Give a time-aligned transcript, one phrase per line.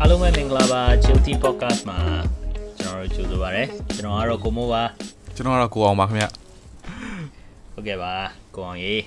[0.00, 1.98] အားလုံးပဲမင်္ဂလာပါ Chilty Podcast မှာ
[2.78, 3.64] ကျွန်တော်တို့ကြိုဆိုပါရစေ
[3.96, 4.82] ကျွန်တော်ကတော့ကိုမိုးပါ
[5.34, 6.26] ကျွန်တော်ကတော့ကိုအောင်ပါခင်ဗျ
[7.72, 8.12] ဟုတ်ကဲ့ပါ
[8.54, 9.02] ကိုအောင်ကြီး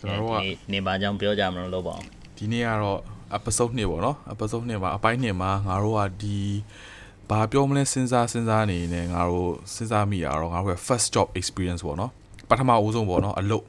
[0.00, 2.98] ကျွန်တော်တို့ကဒီနေပါကြောင်ပြောကြမလို့လို့ပါအောင်ဒီနေ့ကတော့
[3.36, 6.38] episode 2ပေါ့နော် episode 2မှာအပိုင်း2မှာငါတို့ကဒီ
[7.30, 12.10] ဘာပြောမလဲစဉ်းစားစဉ်းစားနေနေငါတို့စဉ်းစားမိရတော့ငါတို့ရဲ့ first job experience ပေါ့နော်
[12.50, 13.64] ပထမအဦးဆုံးပေါ့နော်အလုပ်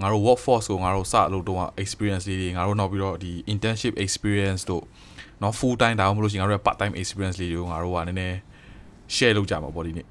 [0.00, 4.84] ငါတို့ workforce ကိုငါတို့စအလုပ်တော့ experience လေးတွေငါတို့နောက်ပြီးတော့ဒီ internship experience တို့
[5.42, 8.36] နော် full time ဒါမှမဟုတ်လို့ရှိရင်ငါတို့ရဲ့ part time experience လေးတွေကိုငါတို့ကနည်းနည်း
[9.14, 10.06] share လုပ်ကြမှာပေါ့ဒီနေ့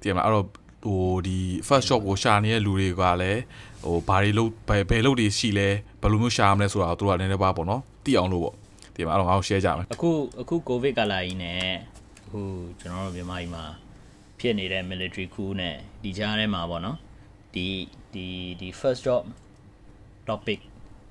[0.00, 0.46] တကယ်မလားအဲ့တော့
[0.84, 1.38] ဟိုဒီ
[1.68, 3.40] first job ကိုရှာနေတဲ့လူတွေကလည်း
[3.84, 5.68] ဟိုဘာတွေလုပ်ဘယ်ဘယ်လုပ်တွေရှိလဲ
[6.00, 8.54] ဘယ်လိုမျိုးရှာရမလဲဆိုတာကိုသူတို့ကလည်းနည်းနည်းပါပေါ့နော်သိအောင်လို့ပေါ့
[8.94, 10.10] ဒီမှာအဲ့တော့ငါတို့ share ကြမယ်အခု
[10.40, 11.70] အခုကိုဗစ်ကာလကြီးနဲ့
[12.26, 12.40] အခု
[12.80, 13.64] ကျွန်တော်တို့မြန်မာပြည်မှာ
[14.40, 16.96] ဖြစ်နေတဲ့ military coup နဲ့ဒီကြားထဲမှာပေါ့နော်
[17.54, 17.66] ဒီ
[18.14, 18.26] ဒီ
[18.60, 19.22] ဒီ first job
[20.28, 20.60] topic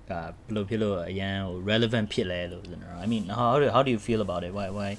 [0.10, 4.90] ကဘယ်လိုဖြစ်လို့အရန်ဟို relevant ဖြစ်လဲလို့ကျွန်တော် I mean how do how do you feel about it why why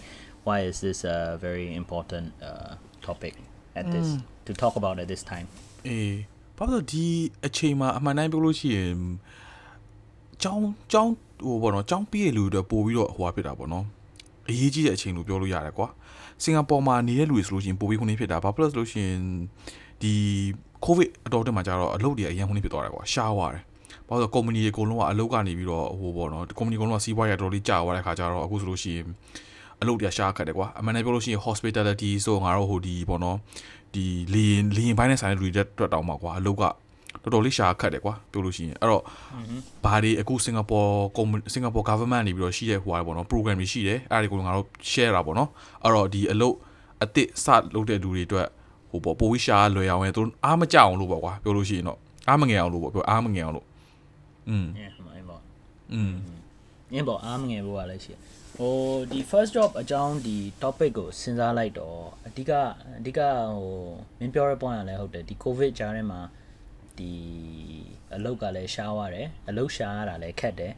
[0.47, 2.73] why is this a very important uh
[3.07, 3.35] topic
[3.81, 4.09] at this
[4.47, 5.47] to talk about at this time
[5.89, 6.15] အေး
[6.57, 7.05] ဘာလို့ဒီ
[7.47, 8.97] အချိန်မှာအမှန်တိုင်းပြောလို့ရှိရင်
[10.43, 11.13] ကြောင်းကြောင်း
[11.45, 13.85] ဟိုဘောနော်ကြောင်းပြီးရလူတွေပို့ပြီးတော့ဟိုဟာဖြစ်တာပေါ့နော်
[14.49, 15.89] အရေးကြီးတဲ့အချိန်လို့ပြောလို့ရတယ်ကွာ
[16.43, 19.23] စင်ကာပူမှာနေတဲ့လူတွေဆိုလို့ရှိရင်ပို့ပြီးခုနေဖြစ်တာဘာဖြစ်လို့ဆိုလို့ရှိရင်
[20.03, 20.13] ဒီ
[20.85, 23.63] covid အတော်တက်မှာကြတော့အလုပ်တွေအရင်ခုနေဖြစ်သွားတယ်ကွာရှားသွားတယ်
[24.09, 29.07] ဘာလို့လဲကုမ္ပဏီတွေအကုန်လုံးကအလုပ်ကနေပြီးတော့ဟိုပေါ့နော်ကုမ္ပဏီအကုန်လုံးကစီးပွားရေးအတော်လေးကြာသွားတဲ့ခါကျတော့အခုဆိုလို့ရှိရင်
[29.81, 33.37] အလုပ်တွေရှားခတ်တယ်ကွာအမှန်တမ်းပြောလို့ရှိရင် hospitality ဆိုငါတို့ဟိုဒီပေါ့နော်
[33.95, 39.03] ဒီလီရင်လီရင်ပိုင်းနဲ့ဆိုင်တဲ့လူတွေအတွက်တောင်မှာကွာအလုပ်ကတော်တော်လေးရှားခတ်တယ်ကွာပြောလို့ရှိရင်အဲ့တော့
[39.85, 40.79] ဘာတွေအခုစင်ကာပူ
[41.17, 45.49] ကုမ္ပဏီစင်ကာပူ government နေပြီးတော့ရှိတဲ့ဟိုဟာပေါ့နော် program တွေရှိတယ်အဲ့ဒါတွေကိုငါတို့ share တာပေါ့နော်
[45.85, 46.57] အဲ့တော့ဒီအလုပ်
[47.03, 48.49] အစ်စ်စလုပ်တဲ့လူတွေအတွက်
[48.91, 53.67] ဟိုပေါ့ပိုပြီးရှားလွယ်အောင်ရင်သူအားမကြအောင်လို့ပေါ့ကွာပြောလို့ရှိရင်တော့အားမငယ်အောင်လို့ပေါ့ပြောအားမငယ်အောင်လို့
[54.50, 55.38] อืม yeah မှန်ပါ
[55.94, 56.14] อืม
[56.94, 58.20] အင်းပေါ့အားမငယ်ဖို့ကလည်းရှိတယ်
[58.58, 58.76] ဟို
[59.12, 62.52] ဒီ first job အကြောင်းဒီ topic ကိုစဉ်းစားလိုက်တော့အဓိက
[63.00, 63.84] အဓိကဟို
[64.20, 66.22] မင်းပြောတဲ့ point ကလည်းဟုတ်တယ်ဒီ covid ကြားထဲမှာ
[66.98, 67.12] ဒီ
[68.16, 70.74] အလုတ်ကလည်းရှားသွားတယ်အလုတ်ရှားရတာလည်းခက်တယ်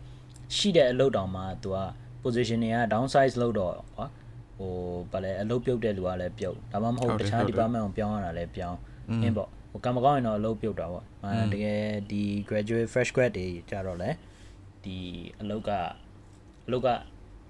[0.55, 1.77] ရှိတဲ့အလုတ်တောင်မှ तू က
[2.23, 4.07] position တွေက downsize လုပ်တော့ကွာ
[4.57, 4.73] ဟို
[5.11, 8.77] ဗာလဲအလုတ်ပြုတ်တဲ့လူကလည်းပြုတ်ဒါမှမဟုတ်တခြား department ကိုပြောင်းရတာလည်းပြောင်း
[9.23, 14.10] အင်းပေါ့ ဟိုကံမကောင်းရင်တော့အလုပ်ပြုတ်တာပေါ့အဲတကယ်ဒီ graduate fresh grad တွေကြတော့လဲ
[14.84, 14.96] ဒီ
[15.40, 15.70] အလုပ်က
[16.66, 16.88] အလုပ်က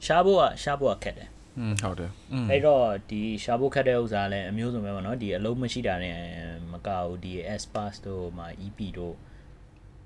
[0.06, 2.10] ရှားဖို့ကရှားဖို့ကခက်တယ်อืมဟုတ်တယ်
[2.50, 6.16] အဲ့တော့ဒီရှားဖို့ခက်တဲ့ဥစ္စာလည်းအမျိုးစုံပဲပေါ့နော်ဒီအလုံးမရှိတာနဲ့
[6.72, 9.14] မကဘူးဒီ S pass တို့မှာ EP တို့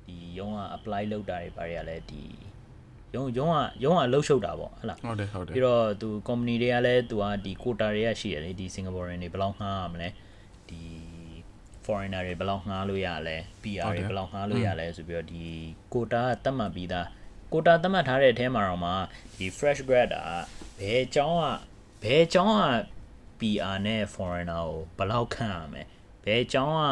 [0.06, 2.22] ဒီရုံးက apply လုပ်တာတွေဘာတွေကလည်းဒီ
[3.14, 10.08] ရုံးရုံးကရုံးကလှုပ်ရှုပ်တာပေါ့ဟုတ်လားဟုတ်တယ်ဟုတ်တယ်ပြီးတော့သူ company တွေကလည်းသူကဒီ quota တွေကရှိတယ်လေဒီ Singaporean တွေဘယ်လောက်ငှားရမလဲ
[10.68, 10.80] ဒီ
[11.84, 15.44] foreigner တွေဘယ်လောက်ငှားလို့ရလဲ PR တွေဘယ်လောက်ငှားလို့ရလဲဆိုပြီးတော့ဒီ
[15.92, 17.06] quota ကသတ်မှတ်ပြီးသား
[17.52, 18.92] quota သတ်မှတ်ထားတဲ့အထဲမှာတော့မှ
[19.38, 20.18] ဒီ fresh grad က
[20.78, 21.44] ဘယ်အကြောင်းက
[22.02, 22.62] ဘယ်အကြောင်းက
[23.40, 25.82] PR နဲ့ foreigner ကိုဘယ်လောက်ခံရမလဲ
[26.24, 26.82] ဘယ်အကြောင်းက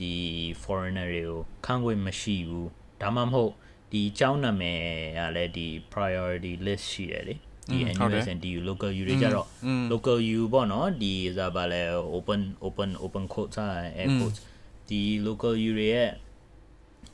[0.00, 0.14] ဒီ
[0.62, 2.68] foreigner တွေကိုခံခွင့်မရှိဘူး
[3.02, 3.52] ဒါမှမဟုတ်
[3.92, 4.80] ဒီအကြောင်းနာမည်
[5.18, 7.34] ကလည်းဒီ priority list ရှိတယ်လေ
[7.68, 9.46] ဒီ NUS and DU local U တွေကြတော့
[9.92, 11.82] local U ပေါ့နော်ဒီစားပါလဲ
[12.16, 13.66] open open open quote စာ
[14.00, 14.40] air quotes
[14.88, 16.10] ဒီ local U တွေရဲ့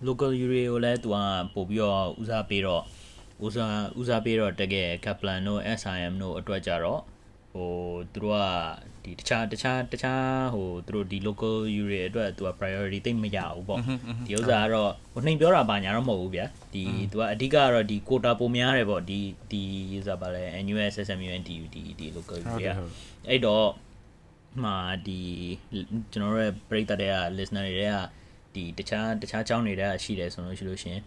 [0.07, 1.17] local U တွေကိုလည်းသူက
[1.55, 2.83] ပို့ပြီးတော့ဦးစားပေးတော့
[3.45, 7.01] ဦးစားဦးစားပေးတော့တကယ် Kaplan တို့ SIM တို့အတွက်ကြတော့
[7.57, 7.75] ဟို
[8.13, 8.39] သူတို့က
[9.05, 13.81] ဒီတခြားတခြားတခြားဟိုသူတို့ဒီ local U တွေအတွက်သူက priority တိတ်မရဘူးပေါ့
[14.27, 19.19] ဒီဥစ္စာကတော့ဟိုနှိမ်ပြောတာပါညာတော့မဟုတ်ဘူးဗျာဒီသူကအဓိကကတော့ဒီ quota ပုံများတယ်ပေါ့ဒီ
[19.51, 19.63] ဒီ
[19.97, 22.71] ဥစ္စာပါလဲ NUS SMU NDU ဒီဒီ local U တွေက
[23.29, 23.67] အဲ့တော့
[24.65, 25.21] မှာဒီ
[26.13, 27.95] ကျွန်တော်တို့ရဲ့ပရိသတ်တွေက listener တွေက
[28.55, 30.99] ဒီတခြားတခြားအကြောင်းတွေကရှိတယ်ဆိုလို့ရှိလို့ရှင်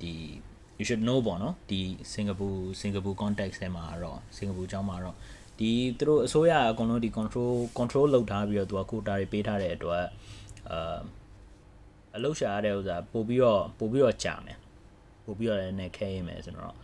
[0.00, 0.12] ဒီ
[0.78, 1.80] you should know ပေါ့နော်ဒီ
[2.12, 5.16] Singapore Singapore context ထဲမှာတော့ Singapore အကြောင်းမှာတော့
[5.58, 10.04] ဒီသူတို့အစိုးရအကုန်လုံးဒီ control control လုပ်ထားပြီးတော့သူက quota တွေပေးထားတဲ့အတွက်
[10.70, 10.98] အာ
[12.16, 14.58] အလုပ်ရှာရတဲ့ဥစားပို့ပြီးတော့ပို့ပြီးတော့ကြာမယ်
[15.24, 16.76] ပို့ပြီးတော့လည်းနည်းခဲရင်မယ်ဆိုတော့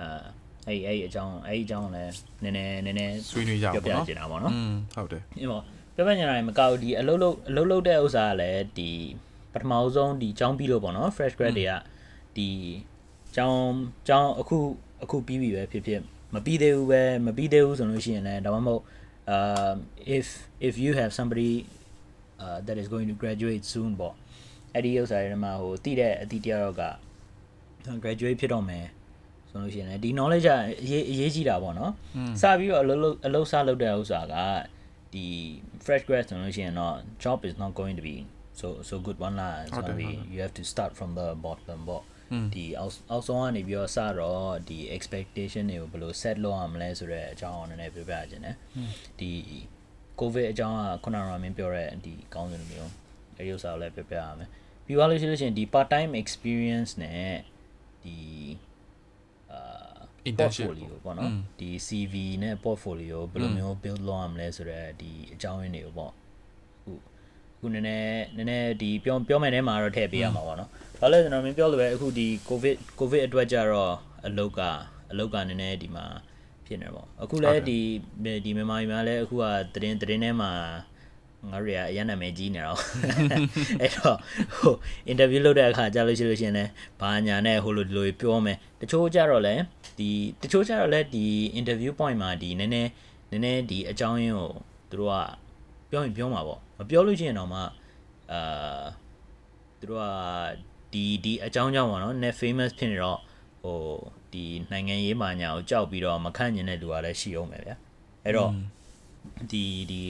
[0.00, 0.22] အာ
[0.66, 2.12] အဲ့အဲ့အကြောင်းအဲ့အကြောင်းလည်း
[2.42, 5.62] နည်းနည်းနည်းနည်းဆွေးနွေးရအောင်ပေါ့နော်ပြောပြချင်တာပေါ့နော်อืมဟုတ်တယ်အဲ့တော့
[5.94, 8.90] ပြောပြချင်တာလည်းမကောက်ဒီအလုပ်လုပ်အလုပ်လုပ်တဲ့ဥစားကလည်းဒီ
[9.52, 11.72] ပထမဆုံးဒီကျောင်းပြီးလို့ပေါ့နော် fresh grad တွေက
[12.36, 12.48] ဒီ
[13.36, 13.72] ကျောင်း
[14.08, 14.56] ကျောင်းအခု
[15.02, 16.00] အခုပြီးပြီပဲဖြစ်ဖြစ်
[16.33, 18.83] မပြီးသေးဘူးပဲမပြီးသေးဘူးဆိုလို့ရှိရင်လည်းဒါမှမဟုတ်
[19.35, 19.75] um
[20.17, 20.25] if
[20.67, 21.51] if you have somebody
[22.43, 24.15] uh that is going to graduate soon ပေါ့
[24.73, 26.83] အဲ့ဒီဥစ္စာတွေမှာဟိုတည်တဲ့အတီးတယောက်က
[28.03, 28.85] graduate ဖြစ်တော့မယ်
[29.49, 30.51] ဆိုလို့ရှိရင်လည်းဒီ knowledge က
[30.83, 31.91] အရေးအရေးကြီးတာပေါ့နော်
[32.41, 34.35] စပြီးတော့အလုပ်လုပ်အလုပ်စလုပ်တဲ့ဥစ္စာက
[35.13, 35.25] ဒီ
[35.85, 38.15] fresh grad ဆိုလို့ရှိရင်တော့ job is not going to be
[38.59, 41.09] so so good one လား it's ဟုတ်တယ် gonna be ဟုတ်တယ် you have to start from
[41.19, 42.03] the bottom ပေါ့
[42.54, 48.56] ဒီအောက်အောက်ဆုံးကနေပြီးတော့စတော့ဒီ expectation တွေကိုဘယ်လို set လုပ်ရမလဲဆိုတော့အကြောင်းအောင်နည်းနည်းပြောပြခြင်းနဲ့
[49.20, 49.30] ဒီ
[50.20, 52.90] covid အကြောင်းကခုနကမင်းပြောတဲ့ဒီကောင်းစဉ်လိုမျိုး
[53.36, 54.48] အဲဒီဥစ္စာကိုလည်းပြောပြရမယ်
[54.84, 57.34] ပြီးသွားလို့ရှိလို့ရှိရင်ဒီ part time experience နဲ့
[58.04, 58.18] ဒီ
[59.52, 59.94] အာ
[60.30, 61.30] Internship portfolio ပေါ့နော်
[61.60, 66.92] ဒီ CV နဲ့ portfolio ဘယ်လိုမျိုး build လုပ်ရမလဲဆိုတော့ဒီအကြောင်းရင်းတွေကိုပေါ့အခု
[67.60, 70.70] ခုနည်းနည်းနည်းနည်းဒီပြောပြောမယ်ထဲမှာတော့ထည့်ပေးရမှာပေါ့နော်
[71.02, 73.94] ဘာလို့လဲကျွန်တော်မင်းပြောလို့ပဲအခုဒီ covid covid အတွက်ကြတော့
[74.26, 74.60] အလုတ်က
[75.10, 76.04] အလုတ်ကနည်းနည်းဒီမှာ
[76.66, 77.78] ဖြစ်နေပေါ့အခုလည်းဒီ
[78.44, 79.44] ဒီမြန်မာပြည်မှာလည်းအခုက
[79.74, 80.50] သတင်းသတင်းထဲမှာ
[81.50, 82.78] ငါတို့ရအရန်နာမည်ကြီးနေတော့
[83.80, 84.16] အဲ့တော့
[84.56, 84.74] ဟို
[85.06, 86.64] အင်တာဗျူးလုပ်တဲ့အခါကြာလို့ရှိလို့ရှင်လဲ
[87.00, 89.54] ဘာညာနဲ့ဟိုလိုဒီလိုပြောမယ်တချို့ကြတော့လဲ
[89.98, 90.08] ဒီ
[90.42, 91.24] တချို့ကြတော့လဲဒီ
[91.60, 92.90] interview point မှာဒီနည်းနည်း
[93.30, 94.50] နည်းနည်းဒီအကြောင်းရင်းကို
[94.90, 95.14] သူတို့က
[95.90, 97.60] ပြောရင်ပြောမှာပေါ့မပြောလို့ရှိရင်တော့မှ
[98.32, 98.82] အာ
[99.80, 100.04] သူတို့က
[100.92, 103.18] ဒီဒီအကြောင်းကြောင့်ပေါ့နော် net famous ဖြစ်နေတော့
[103.62, 103.78] ဟို
[104.32, 107.76] ဒီနိုင်ငံရေးမာညာကိုကြောက်ပြီးတော့မခန့်ကျင်တဲ့လူကလည်းရှိအောင်ပဲဗျာ
[108.24, 108.50] အဲ့တော့
[109.50, 110.02] ဒီဒီ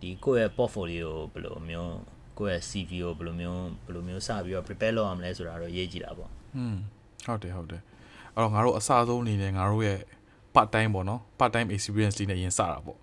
[0.00, 1.96] ဒီကိုယ့်ရဲ့ portfolio ကိုဘယ်လိုမျိုး
[2.38, 6.76] ကိုယ့်ရဲ့ CV ကိုဘယ်လိုမျိုးဘယ်လိုမျိုးစပြီးတော့ prepare လုပ်ရမလဲဆိုတာတော့ရေးကြည့်တာပေါ့อืม
[7.26, 7.82] ဟုတ်တယ်ဟုတ်တယ်
[8.34, 9.98] အဲ့တော့ငါတို့အစဆုံးအနေနဲ့ငါတို့ရဲ့
[10.54, 12.98] part time ပေါ့နော် part time experience လေးနဲ့ရင်စတာပေါ့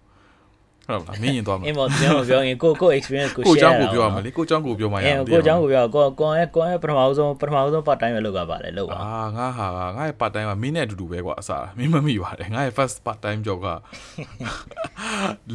[0.88, 9.68] ဟုတ်ပါမင်းရင်သွားမှာအင်းပေါ့ကျွန်တော်ပြောရင်ကိုကို experience ကို share ကိုကြောင်းကိုပြောရမှာလေကိုကြောင်းကိုပြောမှရအောင်ကိုကြောင်းကိုပြောကိုကွန်ရဲ့ကွန်ရဲ့ပထမဆုံးပထမဆုံး part time ပဲလုပ်ရပါတယ်လုပ်ပါအာငါဟာ
[9.98, 13.68] ငါရဲ့ part time ကမင်းနဲ့အတူတူပဲကွာအစားမင်းမမိပါတယ်ငါရဲ့ first part time job က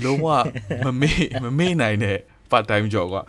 [0.05, 0.27] လုံးဝ
[0.87, 2.19] မမေ့မမေ့နိုင်တဲ့
[2.51, 3.23] part time job ကွာ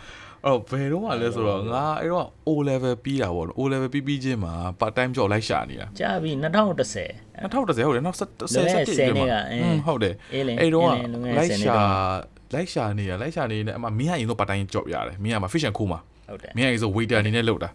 [0.46, 14.68] အဲ့တော့ဘယ်တော့မှလဲဆိုတော့ငါအဲ့တော့ O level ပြီးတာပေါ့နော် O level ပြီးပြီးချင်းမှာ part time job လိုက်ရှာနေတာကြာပြီ2010 2010ဟုတ်တယ်နောက်10လွန်ခဲ့တဲ့17 10နှစ်ကอืมဟုတ်တယ်အေးလေအဲ့တော့အေးလေလွန်ခဲ့တဲ့လိုက်10နှစ်ရှာတော့လိုက်ရှာနေတာလိုက်ရှာနေနေအမမင်းကရင်တော့ part time
[14.74, 16.00] job ရတယ်မင်းကမှာ fish and co မှာ
[16.32, 17.70] ဟုတ်တယ်မင်းကရင်ဆို waiter အနေနဲ့လုပ်တာ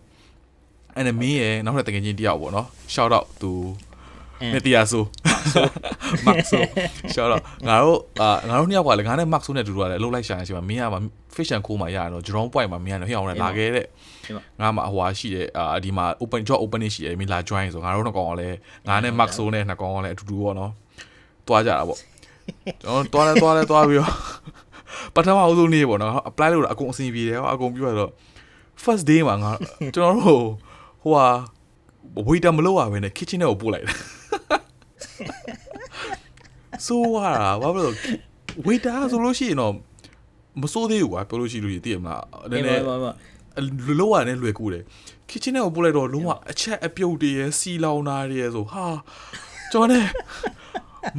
[0.97, 3.51] အဲ့ဒါမင်းရဲ့နောက်ထပ်တကယ်ချင်းတယောက်ပေါ့နော် shout out to
[4.55, 5.05] နဲ့တရားဆို
[6.27, 6.63] Max ဆို
[7.15, 11.01] shout out ငါတို့အာငါတို့နှစ်ယောက်ကလည်းငါနဲ့ Max ဆိုနဲ့အတူတူရတယ်လှုပ်လိုက်ရှာနေချိန်မှာမင်းကမှာ
[11.35, 13.87] fish and co မှာရရတော့ drone point မှာမင်းကလည်းဟိအောင်လည်းလာခဲ့တဲ့
[14.61, 18.57] ငါမှာဟိုဟာရှိတယ်အာဒီမှာ open job opening ရှိတယ်မင်းလာ join ဆိုငါတို့နှစ်ကောင်ကလည်း
[18.89, 20.71] ငါနဲ့ Max ဆိုနဲ့နှစ်ကောင်ကလည်းအတူတူပေါ့နော်
[21.49, 21.99] တွားကြတာပေါ့
[22.83, 24.13] ကျွန်တော်တွားလဲတွားလဲတွားပြီးတော့
[25.15, 28.11] ပထမအဆုံးနေ့ပေါ့နော် apply လုပ်တာအကုန်အဆင်ပြေတယ်အကုန်ပြီးတော့
[28.85, 29.53] first day မှာငါ
[29.95, 30.43] ကျွန်တော်တို့
[31.03, 31.27] ဟိုဟာ
[32.29, 33.97] waiter မလုပ်ရဘဲနဲ့ kitchen ထဲကိုပို့လိုက်တယ်
[36.87, 37.97] ဆိုးရတာဘာဖြစ်လို့
[38.67, 39.73] waiter ဆိုလို့ရှိရင်တော့
[40.63, 42.91] မစိုးသေးဘူးကွာပြောလို့ရှိလို့ရှိရင်သိရမလားနည်းနည်းမ
[43.87, 44.85] မလောရနဲ့လွယ်ကူတယ်
[45.29, 48.85] kitchen ထဲကိုပို့လိုက်တော့လုံးဝအချက်အပြုတ်တွေရယ်စီလောင်တာတွေရယ်ဆိုဟာ
[49.73, 50.07] ကျွန်တော်နဲ့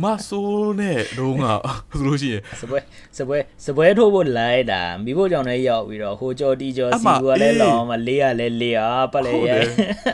[0.03, 1.51] မဆိုးနဲ့တော့ငါ
[1.97, 2.79] ဆိုလို့ရှိရင်စပွဲ
[3.17, 8.79] စပွဲစပွဲထိုးဖို့လိုက်တာမိဖို့ကြောင့်လည်းရောက်ပြီးတော့ဟိုကြော်တီကြော်စီကလည်းလောင်းမလေးရလည်းလေးရ
[9.13, 9.51] ပတ်လေရ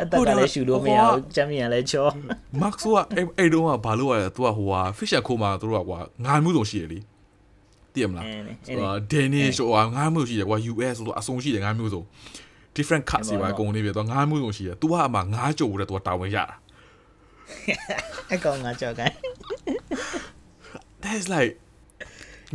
[0.03, 2.07] အတက်ကလည်းရှူလို့မရဘူးချမ်းမြန်လည်းချော
[2.61, 6.99] မတ်ဆိုကအဲ့အဲ့တုန်းကဘာလို့ရလဲသူကဟိုဟာ fish and co မှာသူတို့ကကွာငါးမျိုးစုံရှိရလေ
[7.93, 12.01] သိရမလားအဲလေဆိုတော့ Danish ဟိုဟာငါးမျိုးရှိတယ်ကွာ US ဆိုတော့အစုံရှိတယ်ငါးမျိုးစုံ
[12.77, 16.62] different cuts တွေပါအကုန်နေပြီတော့ငါးမျိုးစုံရှိတယ် तू ကအမှငါးကြိုတဲ့ तू တာဝန်ရတာအကောင်ငါကြောက်ကန်
[21.04, 21.52] that's like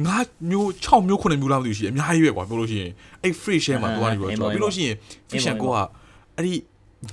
[0.05, 0.17] ငါ
[0.49, 2.91] မျိုး6မျိုး9မျိုးလောက်မသိဘူးရှိတယ်အများကြီးပဲကွာပြောလို့ရှိရင်
[3.23, 4.95] အဲ့ free share မှာ तू ကနေပြီးတော့ပြီးလို့ရှိရင်
[5.31, 5.77] fish and co က
[6.37, 6.53] အဲ့ဒီ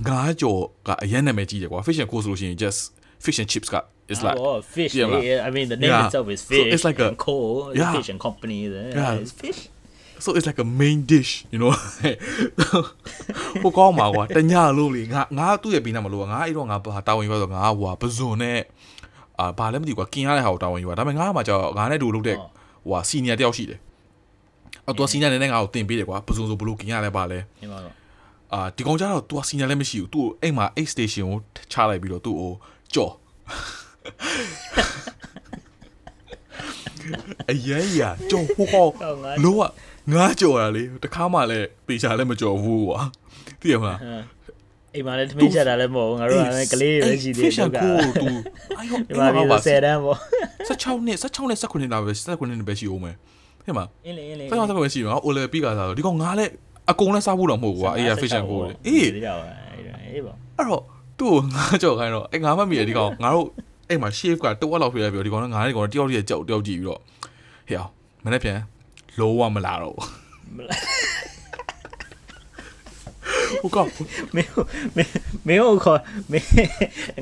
[0.08, 2.80] ငါးကြော်ကအရင်နာမည်ကြီးတယ်ကွာ fish and co ဆိုလို့ရှိရင် just
[3.24, 3.76] fish and chips က
[4.12, 5.22] is like oh fish Yeah, man.
[5.46, 6.06] I mean the name Yeah.
[6.06, 7.92] itself is So fish it's like a- coal Yeah.
[7.94, 9.22] fish and company Yeah.
[9.22, 9.60] it's fish
[10.23, 11.73] so it's like a main dish you know
[13.63, 16.75] ပိုကောင်းပါကွာတညလို့လေငါငါသူ့ရဲ့ပြီးနာမလို့ငါအဲ့တော့ငါ
[17.07, 18.59] တာဝန်ယူရဆိုငါဟိုဟာပဇွန်နဲ့
[19.39, 23.79] အာဘာလဲမသိဘူးကွာกินရတဲ့ဟာကိုတာဝန်ယူရဒါပေမဲ့ငါမှကြောက်ငါနဲ့တူလုပ်တဲ့ဟိုဟာစီနီယာတယောက်ရှိတယ်
[24.85, 27.39] အော်သူကစီနီယာနဲ့ငါ့ကိုတင်ပေးတယ်ကွာပဇွန်ဆိုဘလို့กินရလဲပါလဲ
[28.53, 31.39] အာဒီကောင်ကြတော့သူကစီနီယာလည်းမရှိဘူးသူ့ကိုအဲ့မှာ8 station ကို
[31.71, 32.51] ချလိုက်ပြီးတော့သူ့ကို
[32.93, 33.13] ကြော်
[37.51, 38.91] အရင်ရကြော်ဟိုကောင်
[39.43, 39.61] လို့က
[40.13, 42.99] ငါကြော်ရလေတခါမှလည်းပေချာလည်းမကြော်ဘူးကွာ
[43.61, 43.99] သိရမလား
[44.93, 47.89] အိမ်မှာလည်းသမင်းချက်တာလည်းမဟုတ်ဘူးငါတို့ကလည်းကလေးတွေပဲရှိသေးတယ် fish and co
[48.21, 48.27] တူ
[48.77, 50.17] အဲ့ဟိုဒီမှာပြီးတော့10တန်းပေါ့
[50.67, 53.15] 16နှစ်16နှစ်19နှစ်တာပဲ19နှစ်ပဲရှိအောင်မယ်
[53.65, 56.51] ဟဲ့မအင်းလေအင်းလေဆက်ဆက်ပဲရှိမှာအိုလေပြီးကစားတော့ဒီကောင်ငါလည်း
[56.91, 59.39] အကုန်လည်းစားဖို့တော့မဟုတ်ဘူးကွာအေး fish and co လေအေးဒီတော့
[60.13, 60.81] အေးပေါ့အဲ့တော့
[61.19, 63.47] သူ့ကိုငါကြောက်ခိုင်းတော့အဲ့ငါမမိရဒီကောင်ငါတို့
[63.89, 66.99] အဲ့မှာ shave ကတဝက်လောက်ဖြစ်ရပြီးတော့ဒီကောင်ကငါနဲ့ကောင်တယောက်တည်းကြောက်တယောက်ကြည့်ပြီးတော့
[67.67, 67.91] ဟေ့အောင်
[68.25, 68.59] မနေ့ပြန်
[69.19, 70.07] လောဝမလာတော့ဘူး
[73.61, 73.85] ဟဟုတ်ကော
[74.35, 74.49] မင်း
[74.95, 75.11] မင်း
[75.47, 75.99] မင်းကိုခေါ်
[76.31, 76.47] မင်း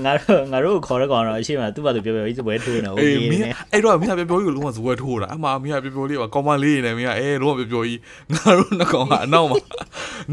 [0.05, 7.99] ငါတို့ငါတို့ခေါ်ရကောင်တော့အရှိမသူ့ဘာသူပြောပြောကြီးစပွဲထိုးနေဦးအေးကြီးမင်းနေအဲ့တော့မင်းကပြောပြောကြီးကိုလုံးဝဇဝဲထိုးတာအမှမင်းကပြောပြောလေးကကောင်းမလေးနေမင်းကအဲလုံးဝပြောပြောကြီး
[8.33, 9.59] ငါတို့နှကောင်ကအနောက်မှာ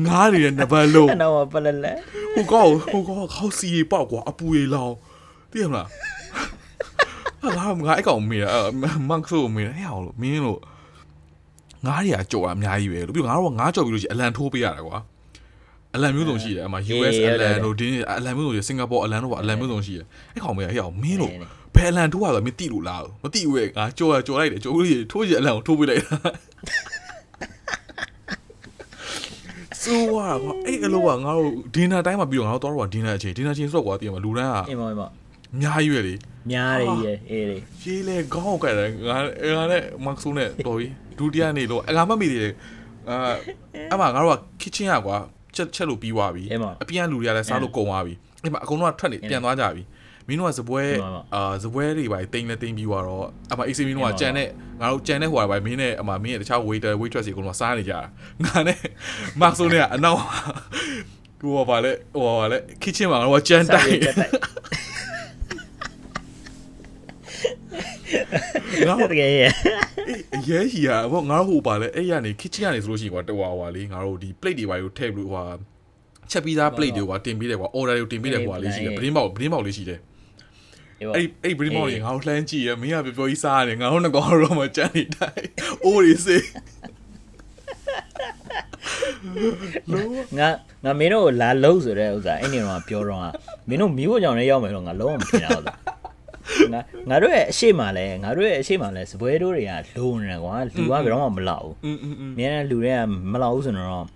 [0.07, 1.93] ငားနေတဲ့နံပါတ်လုံးအဲ့တော့ပလလဲ
[2.35, 4.95] ဟိုကောဟိုကောခေါစီပေါက်ကွာအပူရီလောင်
[5.51, 5.87] သိရမလား
[7.57, 8.49] ဟာငါငါအဲ့ကောင်မေးတာ
[9.09, 10.61] မန်ဆိုမေးတာဟဲ့အောင်လို့မင်းလို့
[11.87, 14.99] ငားတွေကကြော်တာအများကြီးပဲလို့ပြီးငါတို့ကငားကြော်ပြီးလို့ရှိရင်အလံထိုးပေးရတာကွာ
[15.95, 21.33] အလံမျိုးစုံရှိတယ်အမှ US အလံတို့ဒီအလံမျိုးစုံရှိစင်ကာပူအလံတို့ကအလံမျိုးစုံရှိတယ်အဲ့ကောင်မေးဟဲ့အောင်မင်းလို့
[21.75, 26.17] ဘယ်အလံထိုးရလဲမသိလို့လားမသိဘူးရဲ့ငါကြော်ရကြော်လိုက်တယ်ကြော်လို့ထိုးရအလံကိုထိုးပေးလိုက်တာ
[29.83, 35.09] ဆိုးွားကွာအဲ့အလုပ်ကငါတို့ဒင်းနာတိုင်းမှာပြီးတော့ငါတို့တော့ဒင်းနာအချိန်ဒင်းနာချင်းဆိုတော့ကွာတည်မှာလူတန်းကအင်းမောအင်းမော
[35.55, 36.15] အများကြီးပဲလေ
[36.51, 39.19] များတယ်ကြီးအေးလေရေးလေခေါင်းကတယ်ငါ
[39.57, 40.87] ငါနဲ့မတ်ဆူနဲ့တော်ပြီ
[41.21, 42.55] ဒုတိယနေ့လို့ငါမမိသေးတယ်
[43.11, 43.35] အာ
[43.93, 45.17] အမငါတို့က kitchen ရကွာ
[45.57, 46.43] ချက်ချက်လို့ပြီးသွားပြီ
[46.83, 49.83] အပြန်လူတွေကလည်းစားလို့ကုန်သွားပြီအဲ့မှာအကုန်လုံးကထွက်နေပြန်သွားကြပြီ
[50.27, 50.83] မင်းတို့ကဇပွဲ
[51.35, 54.49] အာဇပွဲတွေပါတိန်လည်းတိန်ပြီးသွားတော့အမအေးစီမင်းတို့ကကြံတဲ့
[54.81, 58.01] ငါတို့ကြံတဲ့ဟိုပါမင်းနဲ့အမမင်းရဲ့တခြား waiter waitress တွေအကုန်လုံးစားနေကြတာ
[58.45, 58.79] ငါနဲ့
[59.41, 60.21] မတ်ဆူနဲ့အနောက်
[61.41, 63.91] ဟိုပါလေဟိုပါလေ kitchen မှာငါတို့ကကြံတိုင်
[68.89, 69.51] ငါတကယ်ရဲ့
[70.35, 75.43] အရေးကြီးอ่ะဘောငါတို့ဟိုပါလဲအဲ့ရနေ kitchen ကနေဆိုလို့ရှိရင်ကွာတဝါဟွာလေးငါတို့ဒီ plate တွေပါကိုထည့်ပြီးဟွာ
[76.31, 80.01] ချက်ပြီးသား plate တွေကွာတင်ပေးတယ်ကွာ order တွေတင်ပေးတယ်ကွာလေးရှိတယ် brain box brain box လေးရှိတယ်
[81.17, 85.47] အဲ့အဲ့ brain box တွေငါတို့လှမ်းကြည့်ရမင်းကပြောပြောကြီးစားရတယ်ငါတို့ငကောင်တော့မကြမ်းနေတိုင်း
[85.85, 86.45] အိုးရီစေး
[90.39, 90.49] ငါ
[90.85, 93.21] ငါမင်းတို့လာလုံးဆိုတဲ့ဥစ္စာအဲ့နေတော့ပြောတော့
[93.69, 95.73] မင်းတို့မိဖို့ကြောင့်လည်းရောက်မယ်တော့ငါလုံးဝမဖြစ်တော့ငါ
[97.11, 101.77] ငါတို့ရဲ့အရှိမလဲငါတို့ရဲ့အရှိမလဲစပွဲတို့တွေကလိုနေကွာလူကဘယ်တော့မှမလောက်ဘူး
[102.35, 102.99] အများနဲ့လူတွေက
[103.33, 104.07] မလောက်ဘူးဆိုတော့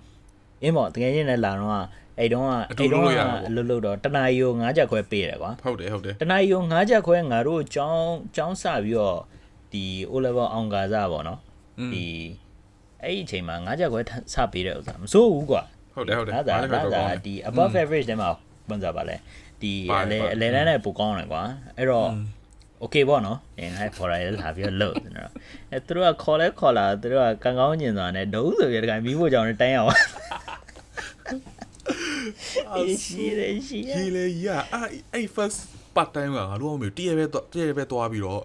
[0.63, 1.85] အင်းပေါ့တကယ်ချင်းလည်းလာတော့
[2.19, 3.07] အဲ့တော့အဲ့တော့
[3.49, 9.19] အလုပ်လုပ်တော့တနာရီကို9ချက်ခွဲပေးတယ်ကွာဟုတ်တယ်ဟုတ်တယ်တနာရီကို9ချက်ခွဲငါတို့ចောင်းចောင်းစပြီးတော့
[9.73, 11.39] ဒီ O level အောင်ကာစားပေါ့နော်
[11.93, 12.05] ဒီ
[13.03, 14.01] အဲ့ဒီအချိန်မှာ9ချက်ခွဲ
[14.35, 15.63] စပေးတဲ့ဥစ္စာမစိုးဘူးကွာ
[15.95, 18.29] ဟုတ်တယ်ဟုတ်တယ်ဒါဒါဒါဒီ above average တဲ့မှာ
[18.69, 19.17] ပန်းစားပါလဲ
[19.65, 21.43] ဒီအလေအလေလန်းနဲ့ပိုကောင်းတယ်ကွာ
[21.77, 22.09] အဲ့တော့
[22.83, 25.31] okay ပေါ့နော်အင်းဟဲ့ခေါ်ရရလာပြီးတော့လို့နော်
[25.73, 29.91] အဲသူတို့ကခေါ်လဲခေါ်လာသူတို့ကကံကောင်းညင်စွာနဲ့ဒုံးဆိုပြီးတကယ်မီးဖို့ကြောင်တိုင်းအောင်
[32.75, 35.61] အေးရှိရရှိရရေးလေရအဲ့အဲ့ first
[35.97, 38.43] part time ကငါတို့အမေတည့်ရပဲတည့်ရပဲသွားပြီးတော့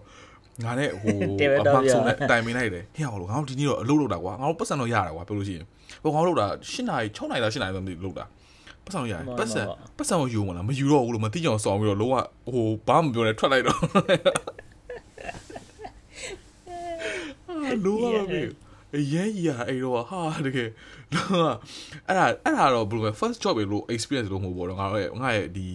[0.63, 5.65] ငါနဲ့ဟိုအမဆုံးနဲ့တိုင်မင်းလိုက်တယ်ဟဲ့အောင်လို့ငါတို့ဒီနေ့တော့အလုပ်လုပ်တာကွာငါတို့ပတ်စံတော့ရတာကွာပြောလို့ရှိရင်
[6.03, 8.25] ဟိုငါတို့လုပ်တာ၈နာရီ6နာရီလား၈နာရီတော့မသိလုပ်တာ
[8.89, 9.61] ပတ်စံရတယ်ပတ်စံ
[9.97, 12.17] ပတ်စံကိုယူမလားမယူတော့ဘူးလို့မသိကြအောင်ဆောင်းပြီးတော့လုံးဝ
[12.53, 13.79] ဟိုဘာမှမပြောနဲ့ထွက်လိုက်တော့
[17.47, 18.41] အာလိုပါပဲ
[18.95, 20.69] အရင်ကြီးอ่ะအဲ့တော့ဟာတကယ်
[21.13, 21.53] တော့
[22.07, 25.67] အဲ့ဒါအဲ့ဒါတော့ဘယ်လိုလဲ first job ပဲလို့ experience လို့မဟုတ်ဘူးတော့ငါတို့ရဲ့ငါရဲ့ဒီ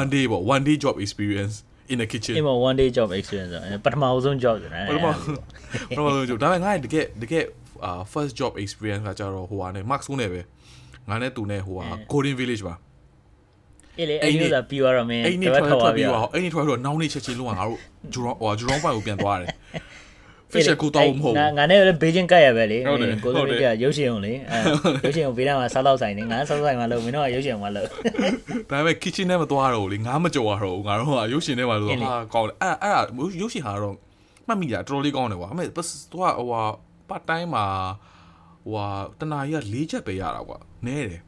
[0.00, 1.54] one day ပေါ့ one day job experience
[1.92, 3.52] in the kitchen အင်းမ one day job experience
[3.84, 5.06] ပထမဆုံး job ဆိုတယ်ပထမ
[5.88, 7.44] ပထမဆုံး job ဒါပေမဲ့ငါရဲ့တကယ်တကယ်
[7.84, 10.40] အာ first job experience ကကြတော့ဟိုဟာနဲ့ max နဲ့ပဲ
[11.08, 12.74] ငါနဲ့သူနဲ့ဟိုဟာ golden village ပါ
[13.98, 17.78] အေးလေအဲ့ဒီကပြီးသွားတော့မင်းအဲ့ဒီထွက်ထွက်ပြီးတော့အဲ့ဒီထွက်တော့နောက်နေ့ချက်ချင်းလုံးဝငါတို့
[18.12, 19.48] ဂျူရောဟိုဂျူရောပိုင်ကိုပြန်သွားတယ်
[20.52, 24.58] fish ကိုတော့မဟုတ်ငါငါနဲ့ဘေးချင်းကတ်ရပဲလေဟုတ်တယ်ကိုဟုတ်စိုးတယ်လေးကရုပ်ရှင်ုံလေအဲ
[25.04, 27.94] ရုပ်ရှင်ုံဘေးနားမှာစားတော့ဆိုင်နေငါစားတော့ဆိုင်မှာလို့မင်းတို့ကရုပ်ရှင်ုံမှာလို့ဒါ
[28.70, 33.02] ပေမဲ့ kitchen ထဲမသွားတော့ဘူးလေငါမကြော်ရတော့ဘူးငါတို့ကရုပ်ရှင်ထဲမှာလို့အင်းလေဟာကောင်းတယ်အဲ့အဲ့ဒါ
[33.40, 33.94] ရုပ်ရှင်ဟာတော့
[34.46, 36.62] မှတ်မိတာတော်တော်လေးကောင်းတယ်ကွာအမေပတ်သူကဟိုဟာ
[37.08, 37.64] part time မှာ
[38.72, 38.86] ဟိုဟာ
[39.20, 41.22] တနာကြီးက၄ချက်ပဲရတာကွာနဲတယ်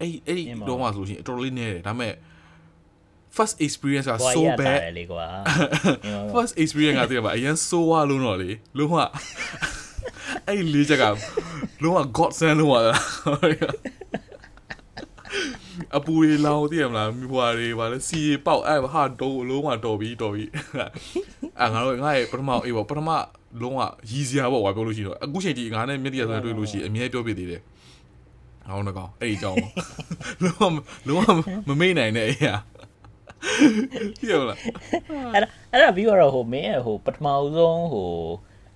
[0.00, 2.14] အဲ့အဲ့ဒီတော့မှဆိုလို့ရှိရင်တော်တော်လေးနဲတယ်ဒါပေမဲ့
[3.36, 5.26] first experience ကဘွား so ရတာ bad လေကွာ
[6.32, 8.96] first experience ကတည်းကပါအရင်ဆိုးဝါလုံးတော့လေလုံးဝ
[10.46, 11.04] အဲ့ဒီလေးချက်က
[11.82, 12.74] လုံးဝ god send လုံးဝ
[15.96, 20.44] အပူရီလောင်သိရမလားမြွာတွေပါလေစီပေါက်အဲ့ဟာတော့လုံးဝတော်ပြီတော်ပြီ
[21.60, 23.10] အဲ့ငါတို့ငါရဲ့ပထမအေးပေါ့ပထမ
[23.60, 27.60] လုံးဝရီးစရာပေါ့ကွာပြောလို့ရှိရင်တော့အခုချိန်ထိငါနဲ့မျက်တရဆိုတွေ့လို့ရှိရင်အမြဲပြောပြသေးတယ်
[28.68, 29.58] ဟောင်းတော့အဲ့ဒီအကြောင်း
[30.44, 31.18] လုံးဝလုံး
[31.68, 32.54] ဝမမေ့နိုင်တဲ့အေးဟာ
[34.18, 34.58] ပြရမလား
[35.34, 38.10] အဲ့ဒါအဲ့ဒါပြီးတော့ဟိုမင်းရဲ့ဟိုပထမဆုံးဟို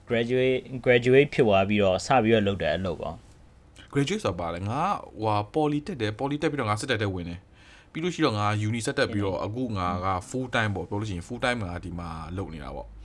[0.08, 3.14] graduate graduate ဖြစ်သွားပြီးတော့စပြီးတော့လုပ်တယ်အလုပ်ပေါ့
[3.92, 4.80] graduate ဆိုတာပါလေငါ
[5.22, 7.40] ဟွာ poly တက်တယ် poly တက်ပြီးတော့ငါစစ်တက်တဲ့ဝင်တယ်
[7.92, 12.99] ပြီးလို့ရှိတော့ငါ uni ဆက်တက်ပြီးတော့အခုငါက full time ပေါ့ပြောလို့ရှိရင် full time ငါဒီမှာလုပ်နေတာပေါ့ဟို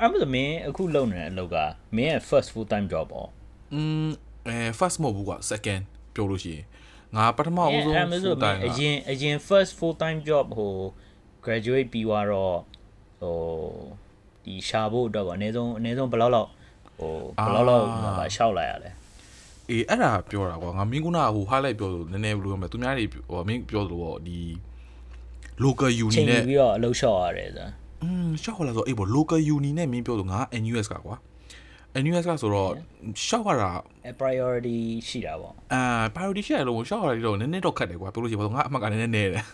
[0.00, 1.56] အဲ့မှာဆိုမင်းအခုလုပ်နေတဲ့အလုပ်က
[1.96, 3.28] မင်းရဲ့ first full time job ပေါ့
[3.74, 4.08] อืม
[4.48, 5.82] အဲ first မဟုတ်ဘူးကွာ second
[6.14, 6.64] ပြောလို့ရှိရင်
[7.16, 10.74] ငါပထမအဦးဆုံးအဲ့မှာဆို full မ time င်းကအရင်အရင် first full time job ဟို
[11.44, 12.56] graduate ပြီးသွားတော့
[13.20, 13.36] ဟို
[14.44, 16.48] ဒီရှာဖို့အတွက်ပေါ့အနည်းဆုံးအနည်းဆုံးဘယ်လောက်လောက်
[16.98, 17.12] ဟို
[17.44, 18.90] ဘယ်လောက်လောက်ဟိုပါရှောက်လိုက်ရလဲ
[19.70, 24.38] အေးအဲ့ဒါပြောတာကွာငါမင်းကုနာဟို highlight ပြောလို့နည်းနည်းဘယ်လိုပြောမလဲသူများတွေဟိုမင်းပြောသလိုပေါ့ဒီ
[25.64, 27.68] local uni ချိန်နဲ့ပြီးတော့အလုပ်လျှော့ရတယ်ဆိုတာ
[28.02, 31.16] อืมရှောက်လာဆိုအေးပေါ့ local uni နဲ့မင်းပြောလို့ငါ NUS ကကွာ
[32.02, 32.70] NUS ကဆိုတော့
[33.26, 33.70] ရှောက်ရတာ
[34.10, 34.78] a priority
[35.08, 35.82] ရှိတာပေါ့အာ
[36.14, 39.44] priority ရှိရလို့ရှောက်ရတော့နည်းနည်းတော့ခက်တယ်ကွာပြောလို့ရှိရင်ဘာလို့ငါအမှတ်ကနည်းနည်းနည်းတယ်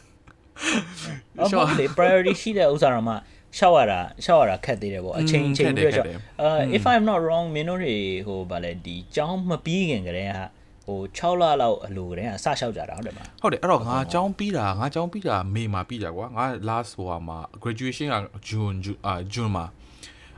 [1.38, 3.14] အော်ဟုတ်လေ priority ရှိတဲ့ဥစ္စာတော့မှ
[3.58, 6.08] ရှောက်ရတာရှောက်ရတာခက်သေးတယ်ပေါ့အချိန်ချိန်ပြီးတော့ရှောက်
[6.42, 7.96] အာ if i'm not wrong မင်းတို့တွေ
[8.26, 10.40] ဟိုဗာလဲဒီကျောင်းမပြီးခင်ကတည်းက
[10.86, 18.16] ဟို6လလောက်အလိုကတည်းကစလျှောက်ကြတာဟုတ်တယ်မလားဟုတ်တယ်အဲ့တော့ငါအကြောင်းပြီးတာငါအကြောင်းပြီးတာမေမှာပြီးတာကွာငါ last ဟိုမှာ graduation က
[18.48, 18.76] June
[19.06, 19.64] အာ June မှာ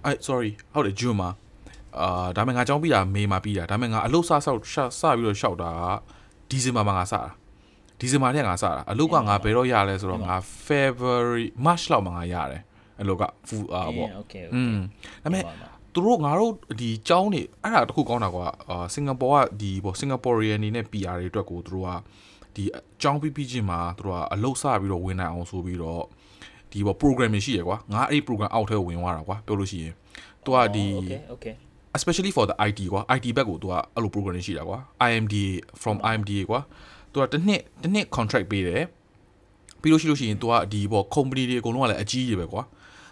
[0.05, 1.31] အဲ sorry ဟုတ်တယ် June မှာ
[2.01, 4.61] အာဒါပေမဲ့ငါအကြောင်းပြီးတာမေမှာပြီးတာဒါပေမဲ့ငါအလုပ်စဆောက်
[5.01, 5.83] စပြီးတော့လျှောက်တာက
[6.51, 7.23] ဒီဇင်ဘာမှာငါစတာ
[8.01, 10.35] ဒီဇင်ဘာထဲကငါစတာအလုပ်ကငါဘယ်တော့ရလဲဆိုတော့ငါ
[10.67, 12.63] February March လောက်မှာငါရတယ်
[13.01, 14.61] အလုပ်က full အာပေါ့โอเคโอเค
[15.23, 15.43] ဒါပေမဲ့
[15.97, 21.91] သူတို့ငါတို့ဒီចောင်းနေအဲ့ဒါတခုကောင်းတာကွာအာစင်ကာပူကဒီပေါ့စင်ကာပူရီအနေနဲ့ PR တွေအတွက်ကိုသူတို့က
[22.55, 22.65] ဒီ
[23.03, 26.03] ចောင်းပြီးပြီးချင်းမှာသူတို့ကအလုပ်စပြီးတော့ဝင်နိုင်အောင်ဆိုပြီးတော့
[26.73, 29.95] ဒီပေါ့ program တွေရှိရကွာငါအဲ့ program အောက်ထဲဝင်သွားတာကွာပြောလို့ရှိရင်
[30.45, 31.55] သူကဒီ okay okay
[31.97, 34.79] especially for the IT ကွာ IT ဘက်ကိုသူကအဲ့လို program တွေရှိတာကွာ
[35.11, 35.47] IMDA
[35.83, 36.61] from IMDA ကွာ
[37.13, 38.83] သူကတစ်နှစ်တစ်နှစ် contract ပေးတယ်
[39.81, 42.63] ပြီးလို့ရှိလို့ရှိရင်သူကဒီပေါ့ company တွေအကုန်လုံးကလည်းအကြီးကြီးပဲကွာ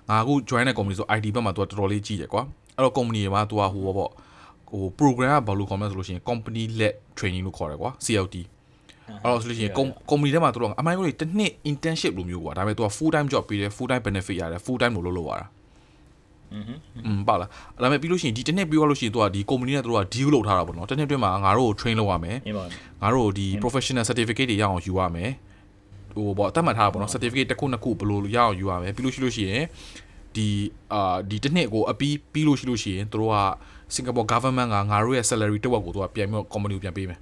[0.09, 2.43] ငါအခု join တဲ့ company ဆို IT ဘက်မှာသူကတော်တော်လေးကြီးတယ်ကွာ
[2.76, 4.12] အဲ့တော့ company တွေမှာသူကဟိုပေါ့
[4.72, 8.36] ဟို program ကဘာလို့ခေါ်မလဲဆိုလို့ရှိရင် company led training လို့ခေါ်တယ်ကွာ CLT
[9.24, 14.78] အဲ့တော့ဆိုလို့ရှိရင် com- company ထဲမှာသူတို့ကအမိုင်းကိုတစ်နှစ် internship လိုမျိုးကွာဒါပေမဲ့သူက full time job ပေးတယ် full time benefit ရတယ် full
[14.82, 15.48] time လို့လုပ်လို့ရတာ
[16.56, 16.74] อือฮึ
[17.06, 17.50] อืมပါလား
[17.82, 22.66] ဒါပေမဲ့ပြီးလို့ရှိရင်ဒီတစ်နှစ်ပြီးသွားလို့ရှိရင်သူကဒီ company နဲ့သူတို့က deal လုပ်ထားတာပေါ့နော်တစ်နှစ်အတွင်းမှာငါတို့ကို train လုပ်ရမယ် မြင်ပါ
[23.02, 25.32] ငါတို့ဒီ professional certificate တွေရအောင်ယူရမယ်
[26.16, 29.64] ဟိုပေါ့အသက်မှတ်ထားတာပေါ့နော် certificate တစ်ခုနှစ်ခုဘယ်လိုရအောင်ယူရမယ်ပြီးလို့ရှိလို့ရှိရင်
[30.36, 30.48] ဒီ
[30.94, 33.38] အာဒီတစ်နှစ်ကိုအပြီးပြီးလို့ရှိလို့ရှိရင်သူတို့က
[33.96, 37.20] Singapore government ကငါတို့ရဲ့ salary တစ်ဝက်ကိုသူကပြန်ပြီးတော့ company ကိုပြန်ပေးမယ်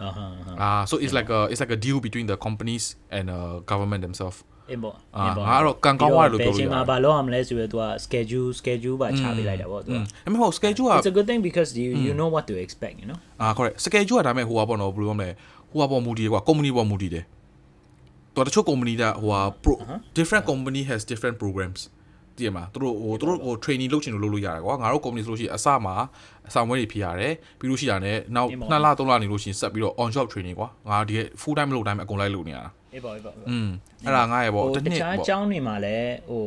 [0.00, 2.84] အာဟာဟာ အာ so it's like a it's like a deal between the companies
[3.16, 3.38] and uh
[3.70, 4.38] government themselves
[4.70, 11.10] အင်းပေါ့ အာငါကတော့ကံကောင်းသွားတယ်လို့ပြောလို့ ဘယ်ချိန်မှာ ရတယ် ဘာလုပ်ရမလဲဆိုတော့ तू က schedule schedule ပါချပေးလိုက်တာပေါ့ तू อืมအမေဟို schedule က It's
[11.12, 14.18] a good thing because you you know what to expect you know အာ correct schedule
[14.20, 15.30] ကဒါပေမဲ့ဟိုကပေါ့နော်ဘယ်လိုပြောမလဲ
[15.70, 17.24] ဟိုကပေါ်မူတည်တယ်ကွာ company ပေါ်မူတည်တယ်
[18.37, 19.73] တော်တချို့ company ကဟိုက pro
[20.17, 21.81] different company has different programs
[22.37, 25.95] တည်ရမှာသူတို့ဟိုသူတို့ဟို training လုပ်ချင်လို့လုပ်လို့ရတယ်ကွာငါတို့ company ဆိုလို့ရှိရင်အစမှာ
[26.47, 33.69] အဆောင်ဝဲတွေဖြစ်ရတယ်ပြီးလို့ရှိတာနဲ့နောက်2လ3လနေလို့ရှိရင်ဆက်ပြီးတော့ on job training ကွာငါဒီ full time မလုပ်တိုင်းအကုန်လိုက်လုပ်နေရတာအေးပေါ့အေးပေါ့อืม
[34.05, 36.45] အဲ့ဒါငါရဲ့ပေါ့ဟိုတစ်တနှစ်ခြားပေါ့ကျောင်းတွေမှာလည်းဟို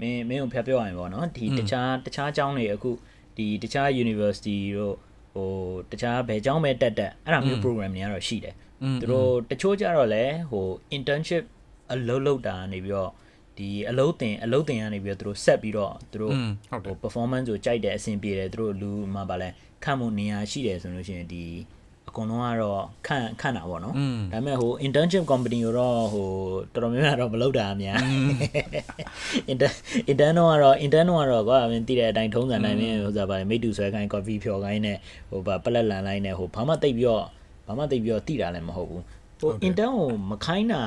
[0.00, 2.90] မင်းမင်းကိုဖျက်ပြောရရင်ပေါ့နော်ဒီတခြားတခြားကျောင်းတွေအခု
[3.36, 4.94] ဒီတခြား university တို့
[5.34, 5.50] ဟို
[5.90, 8.54] တခြားဘယ်ကျောင်းပဲတက်တက်အဲ့ဒါမျိုး program တွေကတော့ရှိတယ်
[9.00, 11.44] သူတို့တချို့ကြတော့လဲဟို internship
[11.92, 13.10] အလုပ်လုပ်တာနေပြီးတော့
[13.58, 16.32] ဒီအလုပ်တင်အလုပ်တင်ကနေပြီးတော့သူတို့ဆက်ပြီးတော့သူတို့
[16.84, 19.48] ဟို performance ကိုကြိုက်တယ်အဆင်ပြေတယ်သူတို့လူမှာဗာလဲ
[19.84, 21.44] ခံမှုနေရာရှိတယ်ဆိုလို့ရှိရင်ဒီ
[22.08, 24.00] အကုန်လုံးကတော့ခန့်ခန့်တာပေါ့နော်ဒါ
[24.32, 26.28] ပေမဲ့ဟို internship company ကိုတော့ဟို
[26.74, 27.98] တော်တော်များများတော့မလုပ်တာအများ
[29.52, 29.74] intern
[30.10, 34.98] intern တော့ကတော့ intern တော့ကတော့ကွာမင်းသိတဲ့အတိုင်းထုံးစံတိုင်းမင်းဟိုစားပါလေမိတူဆွဲခိုင်း coffee ဖြော်ခိုင်းနဲ့
[35.30, 37.24] ဟိုဗာပလက်လန်လိုက်နဲ့ဟိုဘာမှတိတ်ပြီးတော့
[37.68, 39.02] ဘာမှသိပြီးတော့တိတာလည်းမဟုတ်ဘူး
[39.40, 40.82] ဟို intern ကိုမခိုင်းတာ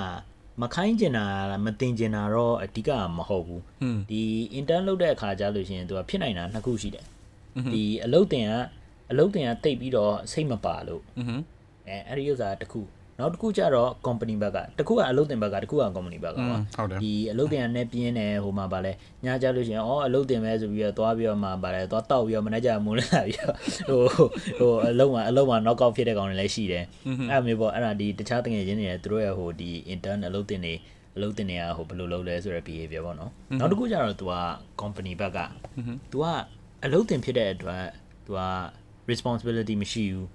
[0.61, 1.25] မခိုင်းကျင်တာ
[1.65, 3.61] မတင်ကျင်တာတော့အဓိကမဟုတ်ဘူး
[4.09, 4.21] ဒီ
[4.59, 7.05] intern လုပ်တဲ့အခါကျလို့ရှိရင်သူကဖြစ်နိုင်တာနှစ်ခုရှိတယ်
[7.73, 8.53] ဒီအလုပ်တင်က
[9.11, 11.01] အလုပ်တင်ကတိတ်ပြီးတော့စိတ်မပါလို့
[11.87, 12.81] အဲအဲ့ဒီဥစ္စာတစ်ခု
[13.20, 18.92] နောက်တစ်ခုကျတော့ company ဘက်ကတစ်ခုကအလုပ်တင်ဘက်ကတစ်ခုက company ဘက်က อืม ပါ ဟုတ်တယ် ဒီအလုပ်တင်ကနဲ့ပြင်းတယ်ဟိုမှာဗာလဲ
[19.24, 23.54] ညကြလို့ရှိရင်အော်အလုပ်တင်မဲဆိုပြီးတော့သွားပြီးတော့မှဗာလဲသွားတောက်ပြီးတော့မနေ့ကျမူးလာပြီးတော့
[23.88, 24.00] ဟို
[24.58, 26.84] ဟိုအလုပ်မှာအလုပ်မှာ knock out ဖြစ်တဲ့ကောင်တွေလည်းရှိတယ်
[27.30, 30.74] အဲ့လိုမျိုးပေါ့အဲ့ဒါဒီတခြားတငယ်ချင်းတွေသူတို့ရဲ့ဟိုဒီ intern အလုပ်တင်နေ
[31.16, 34.34] အလုပ်တင်တွေကဟိုဘယ်လိုလုပ်လဲဆိုတဲ့ behavior ပေါ့နော်နောက်တစ်ခုကျတော့ तू က
[34.82, 35.38] company ဘက်က
[36.12, 36.24] तू က
[36.84, 37.84] အလုပ်တင်ဖြစ်တဲ့အတွက်
[38.26, 38.40] तू က
[39.10, 40.28] responsibility မရှိဘူး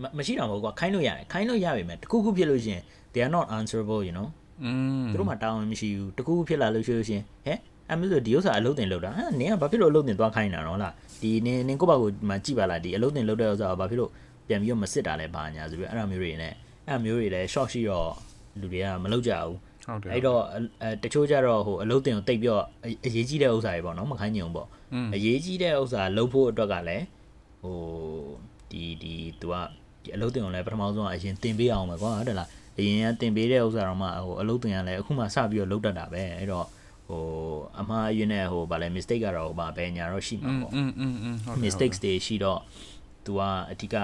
[0.00, 4.28] မမရှိတော့မဟုတ်ကွာခိုင်းလို့ရတယ်ခိုင်းလို့ရပြီမဲ့တခုခုဖြစ်လို့ရှရင် they are not answerable you know
[4.64, 4.70] อื
[5.02, 7.58] มသူတို့မှတာဝန်မရှိဘူးတခုခုဖြစ်လာလို့ရှိလို့ရှရင်ဟဲ့
[7.90, 14.10] အမေဆိုဒီဥစ္စာအလုပ်တင်လုပ်တာဟမ်နင်ကဘာဖြစ်လို့အလုပ်တင်သွားခိုင်းတာတော့လားဒီနင်နင်ကိုယ့်ဘာကိုမှကြည့်ပါလားဒီအလုပ်တင်လုပ်တဲ့ဥစ္စာကဘာဖြစ်လို့
[14.48, 16.52] ပြန်ပြီးတော့မစစ်တာလဲဘာညာဆိုပြီးအဲ့လိုမျိုးတွေနဲ့
[16.88, 18.10] အဲ့လိုမျိုးတွေလည်း short ရှိတော့
[18.60, 20.40] လူတွေကမလုပ်ကြဘူးဟုတ်တယ်အဲ့တော့
[20.82, 24.68] အဲတချို့ကြတော့ဟိုအလုပ်တင်ကိုတိတ်ပြီးတော့အအရေးကြီးတဲ့ဥစ္စာတွေပေါ့နော်မခိုင်းညုံပေါ့
[25.14, 27.04] အရေးကြီးတဲ့ဥစ္စာလုပ်ဖို့အတွက်ကလည်း
[27.62, 27.78] ဟို
[28.70, 29.54] ဒီဒီသူက
[30.03, 36.65] ဒီအလုပ်တင်ကိုလည်းပထမဆုံးအရင်တင်ပေးအောင်ပဲကွာဟုတ်တယ်လားအရင်ကတင်ပေးတဲ့ဥစ္စာတော့မှဟိုအလုပ်တင်ကလည်းအခုမှစပြီးတော့လုပ်တတ်တာပဲအဲ့တော့
[37.07, 37.23] ဟို
[37.79, 42.61] အမှားအယွင်းနဲ့ဟိုဗာလဲ mistake ကတော့ဟိုဗာဘယ်ညာတော့ရှိမှာပေါ့ อืมอืมอืมဟုတ်တယ် mistakes တွေရှိတော့
[43.25, 43.95] तू ကအဓိက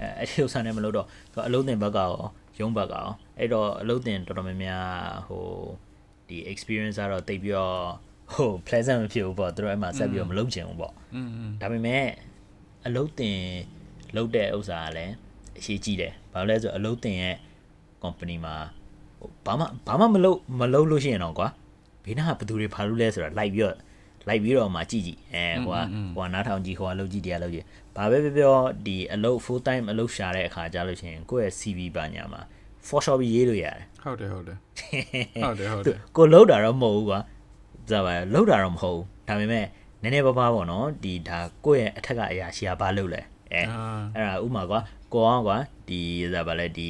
[0.00, 2.12] အဲအဲ့ဒီဥစ္စာနဲ့မလုပ်တော့ तू အလုံးတင်ဘက်ကရော
[2.60, 4.88] ရုံးဘက်ကရောအဲ့တော့အလုံးတင်တော်တော်များများ
[5.26, 5.44] ဟို
[6.28, 7.78] ဒီ experience ကတော့တိတ်ပြီးတော့
[8.34, 12.06] ဟို pleasant မဖြစ်ဘူးပေါ့သူတို့အဲ့မှာဆက်ပြီးတော့မလုပ်ချင်ဘူးပေါ့ อืมอืม ဒါပေမဲ့
[12.86, 13.38] အလုတ်တင်
[14.15, 15.13] လုတ်တဲ့ဥစ္စာကလည်း
[15.57, 17.35] အရေးကြီးတယ်ဘာလို့လဲဆိုတော့အလုတ်တင်ရဲ့
[18.03, 18.55] company မှာ
[19.19, 21.47] ဟိုဘာမှဘာမှမလုပ်မလုပ်လို့ရှိရင်တော့ကွာ
[22.03, 23.77] ဘေးနားကဘယ်သူတွေဖာလို့လဲဆိုတော့လိုက်ပြီးတော့
[24.27, 25.79] လိုက်ပြီးတော့မှကြည့်ကြည့်အဲဟိုက
[26.15, 32.41] ဟိုကနားထောင်ကြည့်ဟိုကလုပ်ကြည့်တရားလုပ်ကြည့်ဘာပဲပြောပြောဒီအလုပ် full time အလုပ်ရှာတဲ့အခါကြလို့ရှိရင်ကိုယ့်ရဲ့ CV ပါညာမှာ
[32.87, 34.57] for shop ရေးလို့ရတယ်ဟုတ်တယ်ဟုတ်တယ်
[35.43, 37.19] ဟုတ်တယ်ဟုတ်တယ်ကိုလှုပ်တာတော့မဟုတ်ဘူးကွာ
[37.89, 39.65] ဇာပါလှုပ်တာတော့မဟုတ်ဘူးဒါပေမဲ့
[40.01, 43.21] နည်းနည်းပါးပါးပေါ့နော်ဒီဒါကိုယ့်ရဲ့အထက်ကအရာရှိကဘာလုပ်လဲ
[43.53, 43.77] အဲအာ
[44.15, 44.79] အဲ့ဒါဥမာကွာ
[45.13, 45.99] ကိုအောင်ကွာဒီ
[46.33, 46.87] ဇာပါလဲဒီ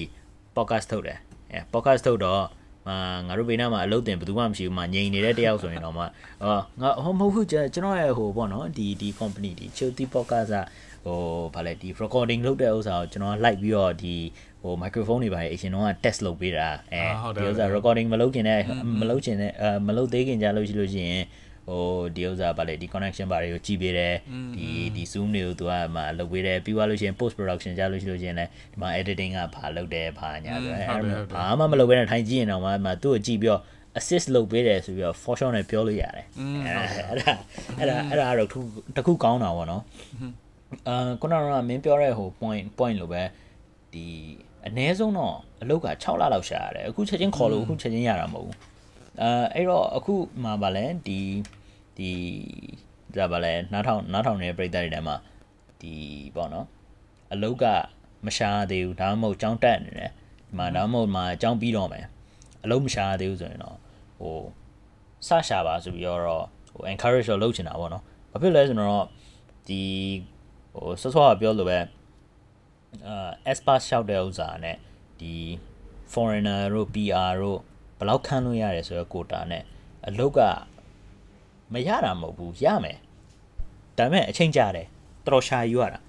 [0.55, 1.17] podcast ထုတ်တယ်
[1.51, 2.43] အဲ podcast ထုတ်တော့
[2.89, 6.03] အာငါတို့ဘေးနားမှာအလုပ်တင်ဘယ်သူမှမရှိဘူးမှာငြိမ်နေတဲ့တယောက်ဆိုရင်တော့မှ
[6.43, 10.57] အော်ငါဟောမဟုတ်ဘူးကျွန်တော်ရဲ့ဟိုပေါ့နော်ဒီဒီ company ဒီ Chilti podcast က
[11.05, 11.19] ဟို
[11.53, 14.15] ဗာလဲဒီ recording လုပ်တဲ့ဥစ္စာကိုကျွန်တော်လိုက်ပြီးတော့ဒီ
[14.61, 17.03] ဟို microphone တွေပါအရှင်တော့ test လုပ်ပေးတာအဲ
[17.35, 18.59] ဒီဥစ္စာ recording မလုပ်ခင်နဲ့
[18.99, 21.23] မလုပ်ချင်တဲ့အဲမလုပ်သေးခင်ကြလို့ရှိလို့ရှိရင်
[21.67, 21.83] ဟို
[22.15, 24.15] ဒီဥစ္စာဗာလဲဒီ connection ဘာတွေကိုကြည့်ပေးတယ်
[24.55, 30.83] ဒီဒီ zoom တွေကိုသူကမှလုပ်ပေးတယ်ပြီးသွားလို့ရှိရင် post production ကြလို့ရှိလို့ရှိရင်လည်းဒီမှာ editing ကဘာလုပ်တယ်ဘာညာဆိုအဲ
[31.35, 33.61] ဘာမှမလုပ်ဘဲနဲ့ထိုင်ကြည့်ရင်တော့မှသူ့ကိုကြည့်ပြီးတော့
[33.99, 37.33] assist လုပ်ပေးတယ်ဆိုပြီးတော့ for sure နဲ့ပြောလို့ရတယ်အဲ့ဒါ
[37.79, 38.49] အဲ့ဒါအဲ့ဒါအဲ့ဒါတော့
[38.95, 39.83] တခုကောင်းတာပေါ့နော်
[40.87, 43.21] အာခုနကမင်းပြောတဲ့ဟို point point လိုပဲ
[43.93, 44.05] ဒီ
[44.67, 48.57] အ ਨੇ ဆုံးတော့အလုတ်က6လလောက်ရှာရတယ်အခုချက်ချင်းခေါ်လို့အခုချက်ချင်းရတာမဟုတ်ဘူး
[49.21, 51.19] အဲအဲ့တော့အခုမှဗာလဲဒီ
[51.97, 52.11] ဒီ
[53.15, 55.15] ဒါဗာလဲနားထောင်နားထောင်နေတဲ့ပြည်သားတွေထဲမှာ
[55.81, 55.93] ဒီ
[56.35, 56.67] ပေါ့နော်
[57.33, 57.65] အလုတ်က
[58.25, 62.05] မရှာသေးဘူးဒါမှမဟုတ်ចောင်းတက်နေတယ်ဒီမှာဒါမှမဟုတ်မှာចောင်းပြီးတော့မယ်
[62.63, 63.77] အလုတ်မရှာသေးဘူးဆိုရင်တော့
[64.19, 64.37] ဟို
[65.27, 66.21] စရှာပါဆိုပြီးတော့
[66.73, 69.05] ဟို encourage တော့လုပ်ချင်တာပေါ့နော်ဘာဖြစ်လဲဆိုတော့
[69.67, 69.81] ဒီ
[70.73, 71.79] ဟိုဆော့ဆော့ကပြောလို့ပဲ
[73.07, 74.77] အာ espas ရှောက်တဲ့ဥစ္စာနဲ့
[75.19, 75.33] ဒီ
[76.13, 77.72] foreigner တို့ PR တို့ဘယ်
[78.09, 79.63] လောက်ခန်းလို့ရတယ်ဆိုတော့ quota နဲ့
[80.07, 80.39] အလုတ်က
[81.73, 82.97] မရတာမဟုတ်ဘူးရမယ်
[83.97, 84.87] ဒါပေမဲ့အချိန်ကြာတယ်
[85.25, 85.99] တော်တော်ရှာယူရတာ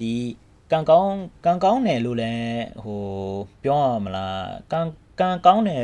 [0.00, 0.12] ဒီ
[0.72, 3.00] ကံကောင်းကံကောင်းတယ်လို့လည်းဟို
[3.62, 4.80] ပြောရမလားကံ
[5.20, 5.82] ကံကောင်းတယ်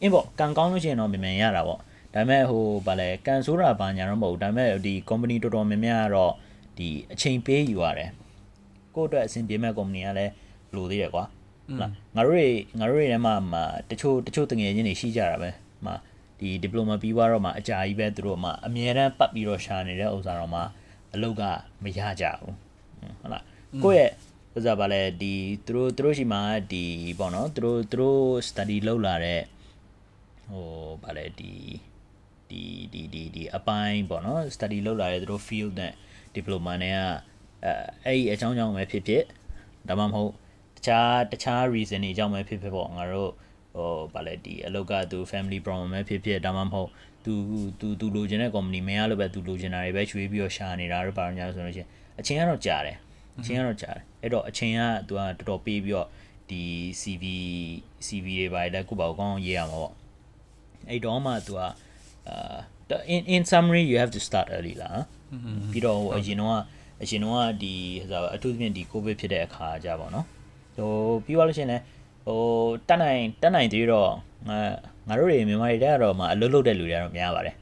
[0.00, 1.78] အင်းပေါ့ကံကောင်းလို့ရှိရင်တော့မြန်မြန်ရတာပေါ့
[2.14, 6.32] ဒါပေမဲ့ဟိုဗာလဲကန်ဆိုးတာဘာညာတော့မဟုတ်ဘူးဒါပေမဲ့ဒီ company တော်တော်များများကတော့
[6.78, 8.10] ဒီအချိန်ပေးယူရတယ်
[8.94, 10.32] ကိုယ့်အတွက်အဆင်ပြေမဲ့ company ကလည်း
[10.72, 11.24] ဘယ်လိုသေးတယ်ကွာ
[11.66, 12.46] ဟုတ်လားငါတို့တွေ
[12.78, 15.50] ငါတို့တွေထဲမှာမှာတချို့တချို့တငယ်ချင်းတွေရှိကြတာပဲ
[15.86, 15.94] မှာ
[16.38, 20.60] ဒီ diploma ပြီးသွားတော့မှအကြာကြီးပဲသူတို့မှအမြဲတမ်းပတ်ပြီးတော့ရှာနေတဲ့ဥစ္စာတော့မှ
[21.14, 21.42] အလုပ်က
[21.84, 22.54] မရကြဘူး
[23.20, 23.44] ဟုတ်လား
[23.84, 24.10] ကိုယ့်ရဲ့
[24.56, 25.34] ဥစ္စာဗာလဲဒီ
[25.66, 26.40] သူတို့သူတို့ရှိမှ
[26.72, 26.84] ဒီ
[27.18, 29.42] ပေါ့နော်သူတို့သူတို့ study လုပ်လာတဲ့
[30.48, 30.66] ဟို
[31.02, 31.52] ဗာလဲဒီ
[32.50, 35.92] ဒီဒီဒီဒီအပိုင်းပေါ့နော် study လုပ်လာတဲ့သူတို့ field နဲ့
[36.36, 36.98] diploma နဲ့က
[37.64, 37.72] အဲ
[38.04, 39.24] အဲ့ဒီအကြောင်းကြောင့်ပဲဖြစ်ဖြစ်
[39.88, 40.34] ဒါမှမဟုတ်တ
[40.86, 43.30] ခြားတခြား reason တွေအကြောင်းပဲဖြစ်ဖြစ်ပေါ့ငါတို့
[43.74, 46.90] ဟိုဗာလဲဒီအလောက်ကသူ family problem ပဲဖြစ်ဖြစ်ဒါမှမဟုတ်
[47.24, 47.34] သူ
[47.80, 52.96] သူသူလိုချင်တဲ့ company မရလို့ပဲသူလိုချင်တာတွေပဲရွှေ့ပြီးတော့ရှာနေတာတို့ပါညာဆိုလို့ရှိရင်အချင်းကတော့ကြာတယ်
[53.38, 56.08] အချင်းကတော့ကြာတယ်အဲ့တော့အချင်းကသူကတော်တော်ပေးပြီးတော့
[56.50, 56.62] ဒီ
[57.00, 57.24] CV
[58.06, 59.92] CV တွေပါလဲကိုပေါ့ကောင်းရေးရမှာပေါ့
[60.90, 61.60] အဲ့တော့မှသူက
[62.28, 62.58] အာ
[63.14, 65.02] in in summary you have to start early လား
[65.72, 66.60] ပြီးတော့ဟိုအရင်တော့
[67.02, 67.74] အရင်တော့ဒီ
[68.10, 70.26] ဟိုအထူးသဖြင့်ဒီ covid ဖြစ်တဲ့အခါကြပါတော့
[70.76, 70.92] ဟို
[71.24, 71.82] ပြီးသွားလို့ရှိရင်လည်း
[72.26, 72.40] ဟို
[72.88, 74.10] တက်နိုင်တက်နိုင်သေးတော့
[74.48, 74.58] ငါ
[75.08, 77.56] ငါတို့တွေမြန်မာတွေတက်တော့မှအလုပ်လုပ်တဲ့လူတွေကတော့များပါတယ်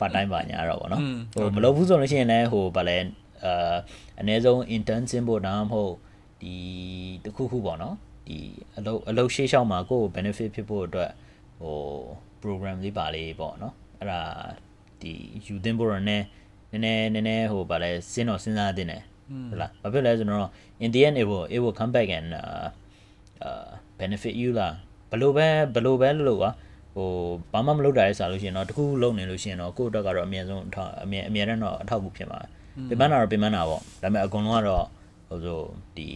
[0.00, 1.02] ပါတိုင်းပါညာတော့ဗောနော်
[1.34, 2.98] ဟိုမလုပ်ဘူးဆိုလို့ရှိရင်လည်းဟိုဗာလဲ
[3.44, 3.76] အာ
[4.20, 5.94] အနည်းဆုံး intern ဆင်းဖို့ဒါမှမဟုတ်
[6.42, 6.54] ဒီ
[7.24, 8.38] တခုခုပေါ့နော်ဒီ
[8.76, 11.10] အလုပ်အလုပ်ရှေ့လျှောက်မှာကိုယ့်ကို benefit ဖြစ်ဖို့အတွက်
[11.60, 11.76] ဟို
[12.42, 14.20] program လေးပါလေးပေါ့နော်အဲ့ဒါ
[15.00, 15.12] ဒီ
[15.46, 16.22] ယူသင်းဖို့ရနဲ့
[16.70, 19.02] နည်းနည်းနည်းနည်းဟိုဗာလဲစဉ်းတော့စဉ်းစားတင်တယ်
[19.50, 20.50] ဟုတ်လားဘာဖြစ်လဲဆိုတော့
[20.84, 22.66] in the end it will it will come back and uh
[23.46, 23.68] uh
[24.00, 24.74] benefit you လား
[25.10, 26.50] ဘလို့ပဲဘလို့ပဲလို့ကွာ
[26.94, 27.08] ဟို
[27.52, 32.40] ဘာမှမလုပ်တာလဲဆိုလို့ရှိရင်တော့တခုလုံးနေလို့ရှိရင်တော့ကိုယ့်အတွက်ကတော့အမြဲဆုံးအထောက်အမြဲအမြဲတမ်းတော့အထောက်အကူဖြစ်မှာ
[32.88, 34.84] ပြမနာတော့ပြမနာပေါ့ဒါပေမဲ့အကုန်လုံးကတော့
[35.28, 35.60] ဟိုဆို
[35.96, 36.08] ဒီ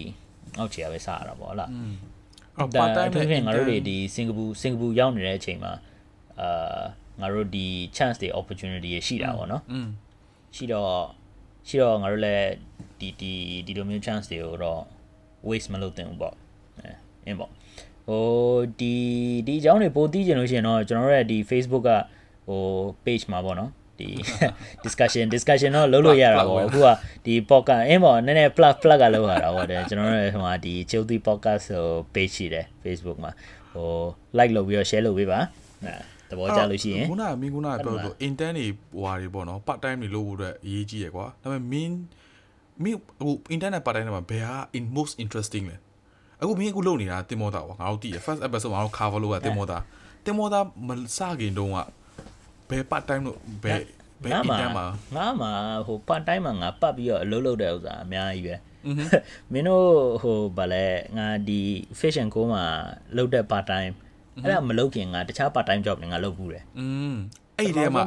[0.59, 1.71] အောက်ခြေကပဲစရတာပေါ့ဟုတ်လား
[2.59, 5.73] အော်ဒါ part time အထူးသဖြင့်ငါတို့တွေ intern ဒီစင်ကာပူစင်ကာပူရောက်နေတဲ့အချိန်မှာ
[6.41, 6.81] အာ
[7.21, 9.89] ငါတို့ဒီ chance တွေ opportunity တွေရှိတာပေါ့နော်อืม
[10.57, 10.93] ရှိတော့
[11.69, 12.47] ရှိတော့ငါတို့လည်း
[13.03, 13.33] ဒီဒီ
[13.67, 14.81] ဒီလိုမျိုး chance တွေကိုတော့
[15.49, 16.35] waste မလုပ်သင့်ဘူးပေါ့
[16.79, 16.91] အဲ
[17.27, 17.51] အင်းပေါ့
[18.09, 18.25] ဟို
[18.81, 18.95] ဒီ
[19.47, 21.91] ဒီအကြောင်းတွေပိုသိချင်လို့ရှိရင်တော့ကျွန်တော်တို့ရဲ့ဒီ Facebook က
[22.49, 22.63] ဟို
[23.05, 24.09] page မှာပေါ့နော်ဒီ
[24.85, 26.89] discussion discussion တော့လုပ်လို့ရတာပေါ့အခုက
[27.27, 33.33] ဒီ podcast အင်းပေါ့နည်းနည်း plug plug ကလောက်ရတာပေါ့တဲ့ကျွန်တော်တို့ရဲ့ဟိုမှာဒီ Chilty podcast ဟို page ရှိတယ် Facebook မှာ
[33.73, 33.89] ဟို
[34.39, 35.39] like လုပ်ပြီးတော့ share လုပ်ပေးပါ
[35.85, 35.95] အဲ
[36.31, 38.67] သဘောကျလို့ရှိရင်ခုနကမင်းခုနကပြောလို့ intern တွေ
[39.01, 41.95] ဟွာတွေပေါ့နော် part time တွေလုပ်ဖို့အတွက်အရေးကြီးရယ်ကွာဒါပေမဲ့မင်း
[42.83, 45.77] မင်းအခု internet ပါတိုင်းမှာဘယ်ဟာ in most interesting လဲ
[46.41, 49.79] အခုမင်းအခုလုပ်နေတာတင်မောတာကွာငါတို့တည်ရ first episode မှာတော့ cover လုပ်ရတင်မောတာ
[50.25, 51.79] တင်မောတာမစခင်တုန်းက
[52.69, 53.81] ဘယ် part time လို့ဘယ်
[54.23, 55.53] ဘယ် intern မှာငါမှာ
[55.87, 58.55] ဟို part time မှာငါပတ်ပြီးတော့အလုပ်လုပ်တဲ့ဥစ္စာအများကြီးပဲ
[59.53, 59.87] မင်းတို့
[60.23, 60.87] ဟိုဗာလဲ
[61.19, 61.61] ငါဒီ
[61.99, 62.65] fish and co မှာ
[63.17, 63.95] လုပ်တဲ့ part time
[64.43, 67.15] အဲ့ဒါမလုပ်ခင်ငါတခြား part time job တွေငါလုပ်ဘူးတယ်อืม
[67.59, 68.03] အဲ့ဒီထဲမှာ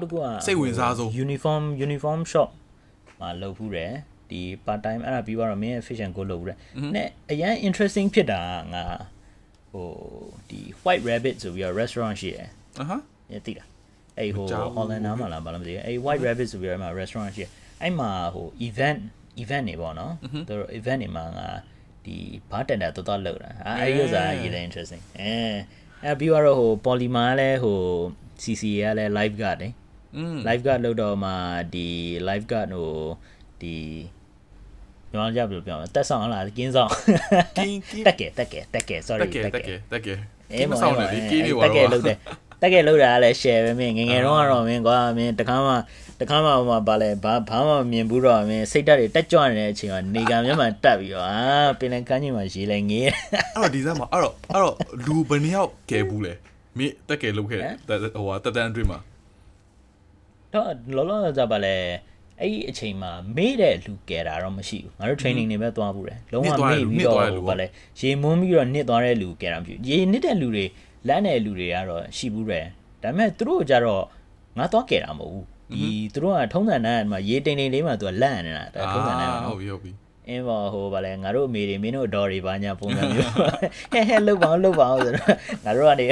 [0.46, 2.50] စိတ်ဝင်စားဆုံး uniform uniform shop
[3.20, 3.92] မှာလုပ်ဘူးတယ်
[4.30, 6.58] ဒီ part time အဲ့ဒါပြီးတော့မင်းရဲ့ fish and co လုပ်ဘူးတယ်
[6.96, 8.86] နဲ့အရင် interesting ဖြစ်တာကငါ
[9.72, 9.88] ဟို
[10.50, 12.48] ဒီ white rabbit ဆိုပြီးတော့ restaurant ရှိတယ်
[12.80, 12.98] အာဟာ
[13.32, 13.68] ညသိလား
[14.18, 19.00] အဲ့ဟိုမကြားဘူး Holland နားမှာလားဘာလို့မသိဘူးအဲ့ White Rabbit ဆိုပြီးတော့အဲ့မှာ restaurant ရှိတယ်အဲ့မှာဟို event
[19.44, 20.14] event နေပေါ့နော်
[20.48, 21.48] သူတို့ event နေမှာငါ
[22.06, 22.16] ဒီ
[22.52, 23.50] bartender တော်တော်လောက်တာ
[23.82, 25.34] အဲ့အဲ့ဒီဥစ္စာရေးလဲ interesting အဲ
[26.04, 27.80] အဲ့ပြီးတော့ဟို polymer လဲဟို
[28.44, 29.70] CC ရလဲ live guard နေ
[30.18, 31.32] อืม live guard လောက်တော့မှ
[31.74, 31.88] ဒီ
[32.28, 32.92] live guard ဟို
[33.62, 33.76] ဒီ
[35.12, 36.92] ညီမကြဘယ်လိုပြောမလဲတက်ဆောင်ဟလားကင်းဆောင်
[37.58, 40.18] ကင်းကင်းတက်ကဲတက်ကဲတက်ကဲ sorry တက်ကဲတက်ကဲတက်ကဲက
[40.52, 42.18] အေးင်းမမော်ဆောင်နဲ့လေကင်းနေပါတက်ကဲတော့လုတ်တယ်
[42.62, 45.74] တက်ကဲလုတ်တာကလည်း share ပဲမင်းငယ်ငယ်တော့ကတော့မင်းကွာမင်းတခါမှ
[46.20, 51.40] တခါမှဟိုမှာဗာလဲဘာဘာမှမမြင်ဘူးတော့မင်းစိတ်ဓာတ်တွေတက်ကြွနေတဲ့အချိန်မှာနေကမျက်မှန်တက်ပြီးတော့အာ
[51.80, 53.14] ပင်လယ်ကမ်းခြေမှာရေးလဲငေးအဲ့
[53.56, 56.34] တော့ဒီစမ်းမှာအဲ့တော့အဲ့တော့လူဘယ်နှစ်ယောက်ကဲဘူးလဲ
[56.78, 57.74] မင်းတက်ကဲလုပ်ခဲ့တယ်
[58.16, 59.00] ဟိုဟာတက်တန်းအတွင်းမှာ
[60.54, 61.76] တော့လောလောဆယ်ဗာလဲ
[62.42, 67.68] အဲ့ဒီအချိန်မှာမေ့တဲ့လူကဲတာတော့မရှိဘူးငါတို့ training တွေပဲသွားဘူးတယ်လုံးဝမေ့ပြီးတော့ဟိုဗာလဲ
[68.00, 70.66] ရေမွန်းပြီးတော့နစ်သွားတဲ့လူကဲတာမရှိဘူးရေနစ်တဲ့လူတွေ
[71.08, 72.66] လမ်းတဲ့လူတွေကတော့ရှိဘူးတယ်
[73.04, 74.04] ဒါပေမဲ့သူတို့ကကြတော့
[74.58, 79.92] ငါသွားကဲတာမဟုတ်ဘူးဒီသူတို့ကထုံးစံတန်းမှာရေတိမ်တိမ်လေးမှာသူကလန့်နေတာဒါထုံးစံတန်းကဟုနော်တ်ပြီဟုတ်ပြီ
[80.30, 85.28] အင်းပါဟိုဗာလဲငါတို့အမေတွေမင်းတို့အတော်တွေပါညာပုံစံမျိုးဟဲဟဲလှုပ်ပါအောင်လှုပ်ပါအောင်ဆိုတော့
[85.66, 86.06] ငါတို့ကနေ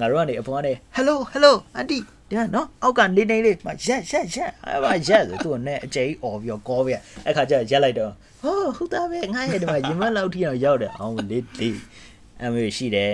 [0.00, 1.98] ငါတို့ကနေအပေါ်ကနေ hello hello aunty
[2.30, 6.92] တဲ့နော်အောက်ကနေနေလေးမရက်ရက်ရက်အဲ့ပါရက်ဆိုသူ့နဲ့အကျိအော်ပြီးတော့ကောပြ
[7.26, 11.76] အဲ့ခါကျရက်လိုက်တော့ဟောဟုတ်သားပဲငါရဲ့ဒီမှာရင်မလောက်ထိအောင်ရောက်တယ်အောင်လေးလေး
[12.42, 13.12] အမေရှိတယ်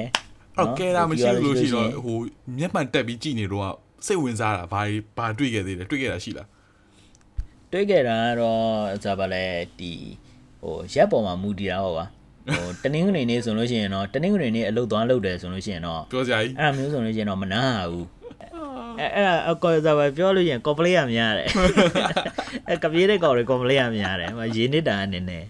[0.56, 2.18] အဲ့တော့ကဲတာမရှိဘူးလို့ရှိတော့ဟို
[2.58, 3.74] မျက်မှန်တက်ပြီးကြည်နေတော့
[4.06, 4.82] စိတ်ဝင်စားတာဘာ
[5.16, 6.48] ဘာတွေ့ခဲ့သေးလဲတွေ့ခဲ့တာရှိလား
[7.72, 8.62] တွေးခဲ့တာကတော့
[9.04, 9.44] ဇာပါလဲ
[9.78, 9.92] ဒီ
[10.62, 12.04] ဟိုရက်ပေါ်မှာမူတည်တာဟောပါ
[12.56, 18.06] ဟိုတနင်္ဂနွေနေ့ဆိုလို့ရှိရင်တော့တနင်္ဂနွေနေ့အလုပ်သွားလုပ်တယ်ဆိုလို့ရှိရင်တော့ပြောစရာကြီးအဲ့ဒါမျိုးဆိုလို့ရှိရင်တော့မနာဘူး
[18.99, 21.47] အဲအဲ့ဒါအကောဇာပဲပြောလို့ရှိရင် complain ရများတယ်
[22.69, 25.43] အဲကပြေးတဲ့ကောင်တွေ complain ရများတယ်ဟိုရေနစ်တာအနေနဲ့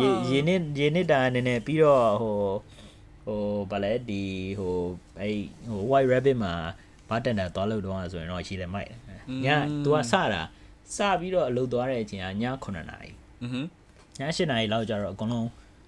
[0.00, 2.36] ရေရေနစ်ရေနစ်တာအနေနဲ့ပြီးတော့ဟို
[3.26, 4.22] ဟိုဗာလဲဒီ
[4.58, 4.74] ဟို
[5.20, 5.34] အဲ့
[5.68, 6.54] ဟို white rabbit မှာ
[7.08, 8.88] ဘာတန်တာသွားလို့တော့ဆိုရင်တော့ရှိတယ်မိုက်
[9.44, 9.46] ည
[9.84, 10.42] तू ကစတာ
[10.94, 12.30] စပြီးတော့အလုပ်သွားတဲ့အချိန်ကည
[12.64, 13.10] 9နာရီ
[13.42, 13.60] อือฮึ
[14.18, 15.46] ည7နာရီလောက်ကျတော့အကုန်လုံး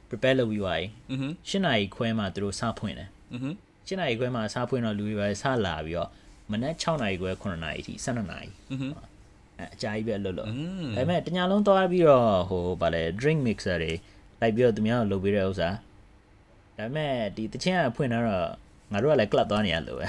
[0.08, 3.50] prepare လုပ်ပြီးသွားပြီ อือฮึ 7နာရီခွဲမှသူတို့စဖွင့်တယ် อือฮึ
[3.86, 6.10] 7နာရီခွဲမှာစားဖွင့်တော့လူတွေပဲစလာပြီးတော့
[6.51, 8.49] မနက်6နာရီခွဲ9နာရီအထိ12နာရီ
[9.73, 10.53] အကြာကြီးပဲအလုပ်လုပ်ဒါ
[10.97, 13.93] ပေမဲ့တညလုံးသွားပြီးတော့ဟိုဗာလဲ drink mixer တွေ
[14.41, 15.69] လိုက်ပြီးတော့သူများကိုလုပ်ပေးတဲ့ဥစ္စာ
[16.77, 18.25] ဒါပေမဲ့ဒီတချင်းကဖွင့်တော့
[18.93, 20.05] ငါတို့ကလည်း club သွားနေရလို့ပဲ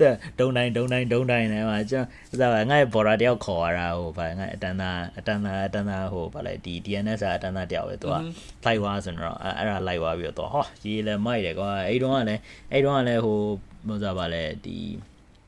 [0.00, 2.04] တဲ့ဒုံတိုင်းဒုံတိုင်းဒုံတိုင်းနဲ့မှာကျွန်
[2.40, 8.16] တော်ငါ့ရဲ့ border တယောက်ခေါ်ရတာဟိုဗာငါအတန်သားအတန်သားအတန်သားဟိုဗာလဲဒီ DNS အတန်သားတယောက်ပဲသူက
[8.62, 12.40] flight ဝါဆိုတော့အဲ့ဒါ light ဝါပြီးတော့ဟောရေးလဲမိုက်တယ်ကွာအဲ့တုန်းကလည်း
[12.72, 13.38] အဲ့တုန်းကလည်းဟို
[13.87, 14.77] ဘယ်စားပါလဲဒီ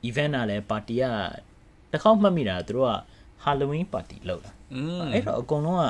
[0.07, 1.03] event ကလည်းပါတီက
[1.91, 2.93] တစ်ခေါက်မှတ်မိတာသူတို့က
[3.43, 5.85] Halloween party လုပ်တာ อืม အဲ့တော့အကုန်လုံးက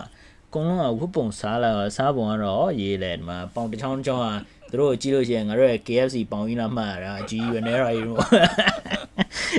[0.48, 4.30] အကုန်လုံးကဝတ်ပုံစားလာစားပုံကတော့ရေးလဲဒီမှာပေါင်တစ်ချောင်းတစ်ချောင်းက
[4.72, 8.20] သူတို့ကြည့်လို့ရှိရင်ငါတို့ရဲ့ KFC ပေါင်ကြီးလာမှတ်ရတာအကြီးရွယ်နေရည်လို့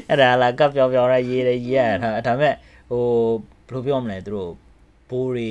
[0.08, 2.54] အဲ့ဒါလာကပ်ပြောင်ပြောင်ရရေးလဲရေးရတာဒါပေမဲ့
[2.90, 3.04] ဟို
[3.68, 4.52] ဘယ်လိုပြောမလဲသူတို့
[5.10, 5.50] ဘိုးတွေ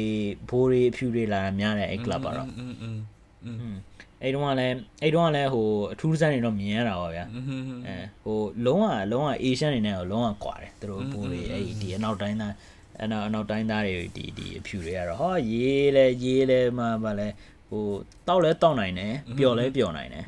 [0.49, 2.99] ဘိုးတွေအဖြူတွေလာတာများတယ်အဲ့ club ကတော့ อืมอืม
[3.45, 3.75] อืม
[4.22, 7.46] အဲ့တုန်းကလည်းအဲ့တုန်းကလည်းဟိုအထူးစမ်းနေတော့မြင်ရတာပါဗျာอืม
[7.86, 12.54] အဲဟိုလုံးဝလုံးဝ Asian နေနဲ့လုံးဝကွာတယ်သူတို့ဘိုးတွေအဲ့ဒီဒီအနောက်တိုင်းသား
[13.02, 17.28] အနောက်အနောက်တိုင်းသားတွေဒီဒီအဖြူတွေကတော့ဟောရေးလဲရေးလဲမှမလဲ
[17.72, 17.86] ဟို
[18.28, 20.24] တောက်လဲတောက်နိုင်တယ်ပျော်လဲပျော်နိုင်တယ်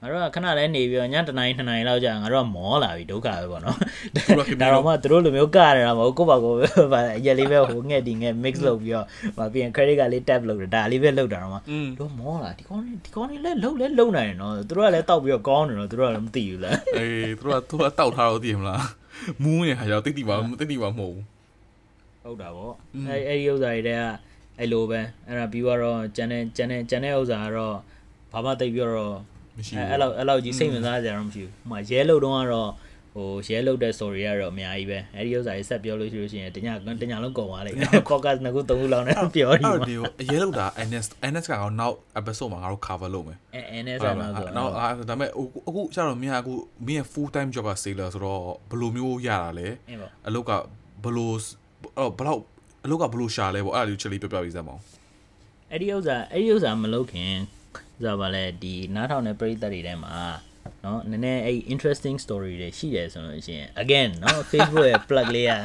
[0.00, 3.76] ငါတို့ကခဏလဲနေပြီးတော့ညတစ်နိုင်နှစ်နိုင်လောက်ကြာငါတို့ကမောလာပြီဒုက္ခပဲပေါ့နော်
[4.16, 6.58] ဒါတော့မှတို့လိုမျိုးကရတာမဟုတ်ကိုယ့်ဘာကိုယ်
[6.92, 9.06] ပဲရက်လေးပဲဟိုငှက်ဒီငှက် mix လုပ်ပြီးတော့
[9.38, 11.58] မပြီးရင် credit ကလေး tap လုပ်တာဒါလေးပဲလုပ်တာတော့မှ
[11.98, 18.82] တို့မောလာဒီကောင်းဒီကောင်းလေးလဲလုံလဲလုံနိုင်တယ်နော်တို့ကလည်းတောက်ပြီးတော့ကောင်းတယ်နော်တို့ကလည်းမသိဘူးလားအေးတို့ကတို့ကတောက်ထားတော့သိမလား
[19.42, 21.24] မူးနေခါကျတော့တိတိပါတိတိပါမဟုတ်ဘူး
[22.22, 22.74] ဟုတ်တာပေါ့
[23.08, 24.04] အဲအဲဒီဥစ္စာတွေတည်းက
[24.58, 27.76] အဲ့လိုပဲအဲ့ဒါပြီးတော့ကျန်တဲ့ကျန်တဲ့ကျန်တဲ့ဥစ္စာကတော့
[28.32, 29.16] ဘာမှတိတ်ပြီးတော့
[29.56, 32.70] မရှိအဲဘူးအဲ့လောက်အဲ့လောက်ကြီးစိတ်ဝင်စားကြရတော့မရှိဘူးဟိုမှာရဲလုတ်တော့ကတော့
[33.14, 36.68] ဟိုရဲလုတ်တဲ့ story ကတော့အများကြီးပဲအဲ့ဒီဥစ္စာကြီးဆက်ပြောလို့ရှိလို့ရှိရင်တည
[37.02, 45.30] တညလုံးကုန်သွားလိမ့်မယ် podcast နှစ်ခုသုံးခုလောက်နဲ့ပြောနေအဲ့မှာဒီအရေးလောက်တာ NS NS ကတော့နောက် episode မှာငါတို့ cover လုပ်မယ်အဲအဲနဲ့ဟုဆတ်န်လားတော့ဆိုနောတော့က်အဲ့ဒါပေမဲ့
[45.68, 46.52] အခုကျတော့မင်းကအခု
[46.86, 50.52] မင်းရဲ့ full time job က sailor ဆိုတော့ဘယ်လိုမျိုးရတာလဲအင်းပေါ့အလုပ်က
[51.04, 51.30] ဘယ်လို
[51.98, 52.40] အော်ဘယ်လောက်
[52.85, 54.81] အလုပ်ကဘယ်လိုရှာလဲပေါ့အဲ့ဒါလေးချက်လေးပြောပြပေးစမ်းပါဦး
[55.71, 57.33] အဲ့ဒီဥစ္စာအဲ့ဒီဥစ္စာမလုပ်ခင်
[57.97, 60.15] ဥစ္စာပါလဲဒီနားထောင်တဲ့ပရိသတ်တွေထဲမှာ
[60.83, 65.59] เนาะနည်းနည်းအဲ့ interesting story တွေရှိတယ်ဆိုလို့ရှိရင် again เนาะ Facebook ရဲ့ plug လေးอ่ะ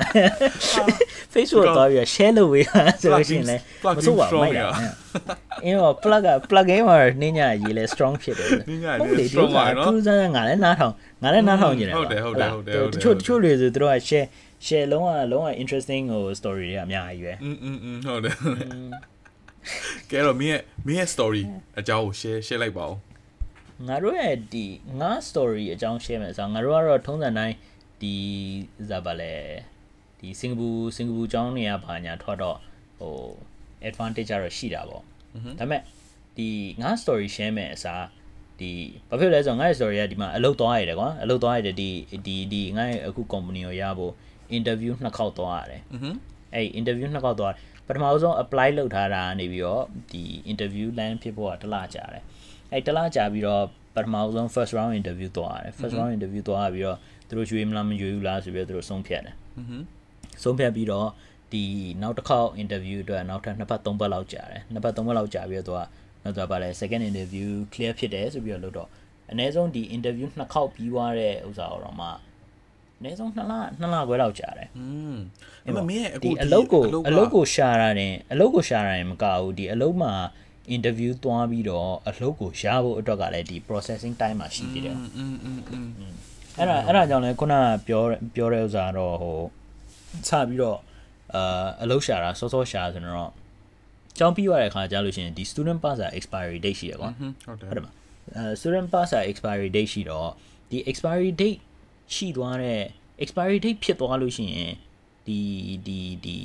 [1.35, 4.69] Facebook တော့ပြီး share လုပ်ပေးတာဆိုလို့ရှိရင်လည်းမဆိုးပါဘူးမိုက်တာ
[5.65, 14.27] အင်းတော့ plug က plug in မှာနင်းညာရေးလဲ strong ဖြစ်တယ် နင်းညာရေး strong ပါနော် သူစားငါလည်းနားထောင်ငါလည်းနားထောင်နေတယ် ဟုတ်တယ်ဟုတ်တယ်ဟုတ်တယ်ဟုတ်တယ် တချို့တချို့တွေဆိုသူတို့က share
[14.67, 18.37] share လုံးဝလုံးဝ interesting ဟို story တွေကအများကြီးပဲ อืมอืมอืมဟုတ်တယ်
[20.11, 21.43] ကဲတော့မင်းရဲ့မင်းရဲ့ story
[21.79, 22.97] အကြောင်းကို share share လိုက်ပါဦး
[23.89, 24.67] ငါတို့ရဲ့ဒီ
[25.01, 27.57] ငါ story အကြောင်း share မယ်ဆိုတော့ငါတို့ကတော့ထုံးစံတိုင်း
[28.03, 28.15] ဒီ
[28.91, 29.35] ဇာပါလေ
[30.19, 32.59] ဒီစင်ကာပူစင်ကာပူကျောင်းနေရဘာညာထွက်တော့
[32.99, 33.15] ဟို
[33.89, 35.03] advantage ကတော့ရှိတာပေါ့
[35.59, 35.83] ဒါပေမဲ့
[36.37, 36.49] ဒီ
[36.83, 38.05] ငါ story share မယ်အစား
[38.61, 38.71] ဒီ
[39.09, 41.91] ဘာဖြစ်လဲဆိုတော့ငါ့ရဲ့ story ကဒီမှာအလုပ်သွားရတယ်ကွာအလုပ်သွားရတယ်ဒီ
[42.27, 44.13] ဒီဒီငါ့ရဲ့အခု company ကိုရဖို့
[44.52, 45.82] အင်တာဗျူးနှစ်ခေါက်သွားရတယ်
[46.54, 47.54] အဲ့အင်တာဗျူးနှစ်ခေါက်သွား
[47.88, 52.24] ပထမဆုံး apply လုပ်ထားတာနေပြီးတော့ဒီ interview land ဖြစ်ဖို့ကတစ်လကြာတယ်
[52.72, 53.64] အဲ့တစ်လကြာပြီးတော့
[53.96, 59.36] ပထမဆုံး first round interview သွားရတယ် first round interview သွားပြီးတော့သူတို့ရွေးမလားမရွေးဘူးလားဆိုပြီးတော့သူတို့ဆုံးဖြတ်တယ်
[60.44, 61.08] ဆုံးဖြတ်ပြီးတော့
[61.54, 61.64] ဒီ
[62.02, 65.80] နောက်တစ်ခေါက် interview အတွက်နောက်ထပ်နှစ်ပတ်သုံးပတ်လောက်ကြာတယ်နှစ်ပတ်သုံးပတ်လောက်ကြာပြီးတော့သူက
[66.24, 68.90] နောက်တော့ဗာလဲ second interview clear ဖြစ်တယ်ဆိုပြီးတော့လို့တော့
[69.32, 72.08] အ ਨੇ ဆုံးဒီ interview နှစ်ခေါက်ပြီးွားတဲ့ဥစ္စာတော့မှ
[72.99, 75.17] အနည်းဆုံး2လ2လခွဲလောက်ကြာတယ် อืม
[75.67, 80.13] အဲ့မမင်းရဲ့အခု ဒီအလုပ်ကိုအလုပ်ကိုရှာတာတင်အလုပ်ကိုရှာတာရင်မကဘူးဒီအလုပ်မှာ
[80.77, 85.61] interview သွားပြီးတော့အလုပ်ကိုရဖို့အတွက်ကလည်းဒီ processing time မှာရှိသေးတယ် อืมอืมอืม
[85.99, 86.13] อืม
[86.59, 88.03] အဲ့ဒါအဲ့ဒါကြောင့်လည်းခုနကပြော
[88.35, 89.39] ပြောတဲ့ဥစ္စာတော့ဟို
[90.29, 90.79] စပြီးတော့
[91.35, 93.31] အာအလုပ်ရှာတာစောစောရှာဆိုတော့
[94.19, 97.11] ကျောင်းပြီးရတဲ့အခါကြာလို့ရှိရင်ဒီ student pass expiry date ရှိရကွာ
[97.47, 97.89] ဟုတ်တယ် ဟုတ်တယ်မ
[98.37, 100.31] အဲ student pass expiry date ရှိတော့
[100.71, 101.61] ဒီ expiry date
[102.14, 102.82] ရှိသွားတဲ့
[103.24, 104.74] expiry date ဖြစ်သွားလို့ရှိရင်
[105.28, 105.40] ဒီ
[105.88, 106.38] ဒီဒီ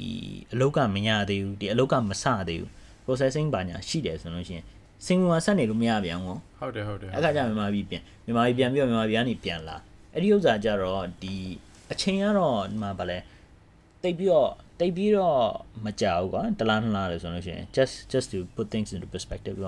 [0.53, 2.71] အလောက်ကမရသေးဘူးဒီအလောက်ကမစသေးဘူး
[3.05, 4.65] processing ဘာညာရှိတယ်ဆိုလို့ရှိရင်
[5.07, 9.77] စင်ကာဆက်နေလို့မရပြန်ဘူးဟုတ်တယ်ဟုတ်တယ်အဲ့ခါကျမြန်မာပြည်ပြန်မြန်မာပြည်ပြန်ပြီးတော့မြန်မာပြည်ကနေပြန်လာ
[10.13, 11.35] အဲ့ဒီဥစ္စာကြတော့ဒီ
[11.93, 13.19] အချိန်ကတော့ဒီမှာဗာလဲ
[14.03, 15.41] တိတ်ပြီးတော့တိတ်ပြီးတော့
[15.85, 19.67] မကြောက်ကွာတလားနှစ်လားလို့ဆိုလို့ရှိရင် just just to put things into perspective က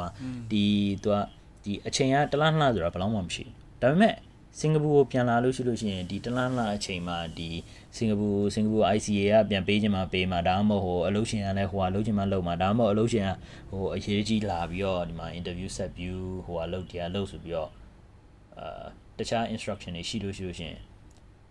[0.51, 0.65] ဒီ
[1.03, 1.17] သူက
[1.65, 4.15] ဒီအချိန်ကတလားနှစ်လားဆိုတာဘယ်လောက်မှမရှိဘူးဒါပေမဲ့
[4.60, 7.50] စင်ကာပူကိုပြန်လာလို့ရှိလို့ရှိရင်ဒီတလားနှစ်လားအချိန်မှာဒီ
[7.96, 13.30] စင်ကာပူစင်ကာပူ ICA ကပြန်ပေးချင်မှပေးမှာဒါမှမဟုတ်ဟိုအလုပ်ရှင်ကလည်းဟိုကလုပ်ချင်မှလုပ်မှာဒါမှမဟုတ်အလုပ်ရှင်က
[13.72, 17.70] ဟိုအရေးကြီးလာပြီးတော့ဒီမှာ interview set view ဟိုကလုပ်တရားလုပ်ဆိုပြီးတော့
[18.58, 18.84] အာ
[19.18, 20.78] တခြား instruction တွေရှိလို့ရှိလို့ရှရင်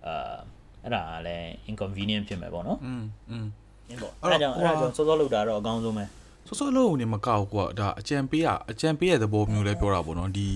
[0.07, 0.37] အာ
[0.85, 3.47] အဲ့ဒါကလည်း inconvenient ဖြစ်မှာပေါ့နော် อืมอืม
[3.89, 6.05] အင်းပေါ့ အဲ့ အဲ့ တော့ ဒါကြောင့် ဟို အဲ့ဒါကြောင့်စောစောလုပ်တာတော့အကောင်းဆုံးပဲ
[6.48, 10.48] စောစောလုံးနေမကောက်ကွာဒါအကြံပေးရအကြံပေးရတဲ့ဘောမျိုးလဲပြောတာပေါ့နော်ဒီ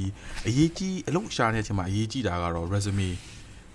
[0.48, 3.10] အရေးကြီးအလုပ်ရှာနေတဲ့အချိန်မှာအရေးကြီးတာကတော့ resume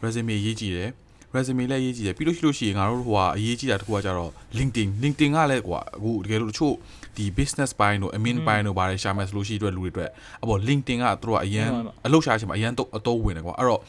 [0.03, 0.91] resume အရေးကြီးတယ်
[1.35, 6.75] resume လည်းအရေးကြီးတယ်ပြီးလို့ရှိလို့ရှိရင်ငါတို့ဟိုကအရေးကြီးတာတစ်ခုကကြတော့ LinkedIn LinkedIn ကလည်းကွာအခုတကယ်လို့တချို့
[7.17, 10.11] ဒီ business ပိုင်းတို့ admin ပိုင်းတို့ဘာတွေရှာမယ်ဆိုလို့ရှိရင်အတွက်လူတွေအတွက်
[10.43, 11.69] အပေါ် LinkedIn ကသူတို့ကအရန်
[12.07, 13.81] အလုပ်ရှာအချိန်မှာအရန်တော့အတော့ဝင်တယ်ကွာအဲ့တော့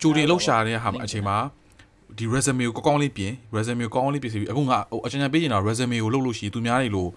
[0.00, 1.36] ကြိုတင်အလုပ်ရှာတဲ့ဟာမှာအချိန်မှာ
[2.18, 7.10] ဒီ resume ကိုကောင်းကောင်းလေးပြင် resume ကိုကောင်းကောင်းလေးပြင်စီပြီးအခုငါဟိုအချင်ချင်ပေးနေတာ resume ကိုလုပ်လို့ရှိရင်သူများတွေလို့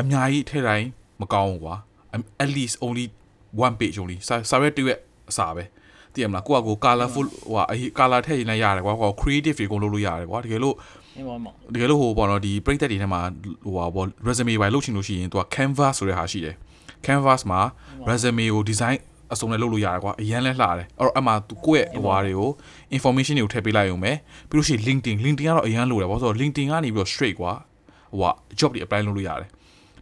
[0.00, 0.88] အများကြီးထဲတိုင်း
[1.20, 1.74] မကောင်းဘူးကွာ
[2.42, 3.06] at least only
[3.64, 4.98] one page only စာစာရွက်တစ်ရွက်
[5.30, 5.64] အစာပဲ
[6.12, 10.74] တည်ရမလားကိုကကို colorful ဟိုအရေး color ထည့်ရင်လည်းရတယ်ကွာဟို creative တွေအကုန်လုပ်လို့ရတယ်ကွာတကယ်လို့
[11.16, 13.20] အင်းပေါ့ပေါ့တကယ်လို့ဟိုပေါ့နော်ဒီပရိသတ်တွေထဲမှာ
[13.64, 16.54] ဟိုဟာပေါ့ resume ပဲလုပ်ချင်လို့ရှိရင်သူက canvas ဆိုတဲ့ဟာရှိတယ်
[17.06, 17.60] canvas မှာ
[18.08, 18.96] resume ကို design
[19.32, 22.50] အစုံနဲ့လုပ်လို့ရတယ်ကွာအရန်လဲလှတယ်အဲ့တော့အမှသူကိုယ့်ရဲ့ဟိုဟာတွေကို
[22.96, 24.12] information တွေကိုထည့်ပေးလိုက်ရုံပဲ
[24.50, 27.52] ပြီးလို့ရှိရင် LinkedIn LinkedIn ကတော့အရန်လိုတယ်ဘာလို့ဆိုတော့ LinkedIn ကနေပြီးတော့ straight ကွာ
[28.10, 29.48] ဟိုဟာ job တွေ apply လုပ်လို့ရတယ်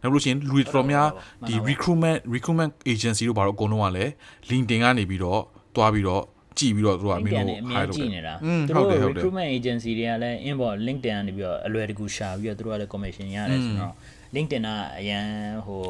[0.05, 1.07] နောက်ပြီးလို့ရှိရင်လူတွေတော်တော်များ
[1.47, 4.11] ဒီ recruitment recruitment agency တို့ဘာလို့အကုန်လုံးကလည်း
[4.51, 5.41] LinkedIn ကနေပြီးတော့
[5.75, 6.23] တွားပြီးတော့
[6.57, 8.33] ကြည့်ပြီးတော့သူကမင်းတို့ hire လုပ်နေတာ
[8.67, 13.93] သူတို့ recruitment agency တွေကလည်း inbox LinkedIn ကနေပြီးတော့အလွယ်တကူရှာပြီးတော့သူတို့ကလည်း commission ရတယ်ဆိုတော့
[14.35, 15.25] LinkedIn ကအရန်
[15.65, 15.81] ဟို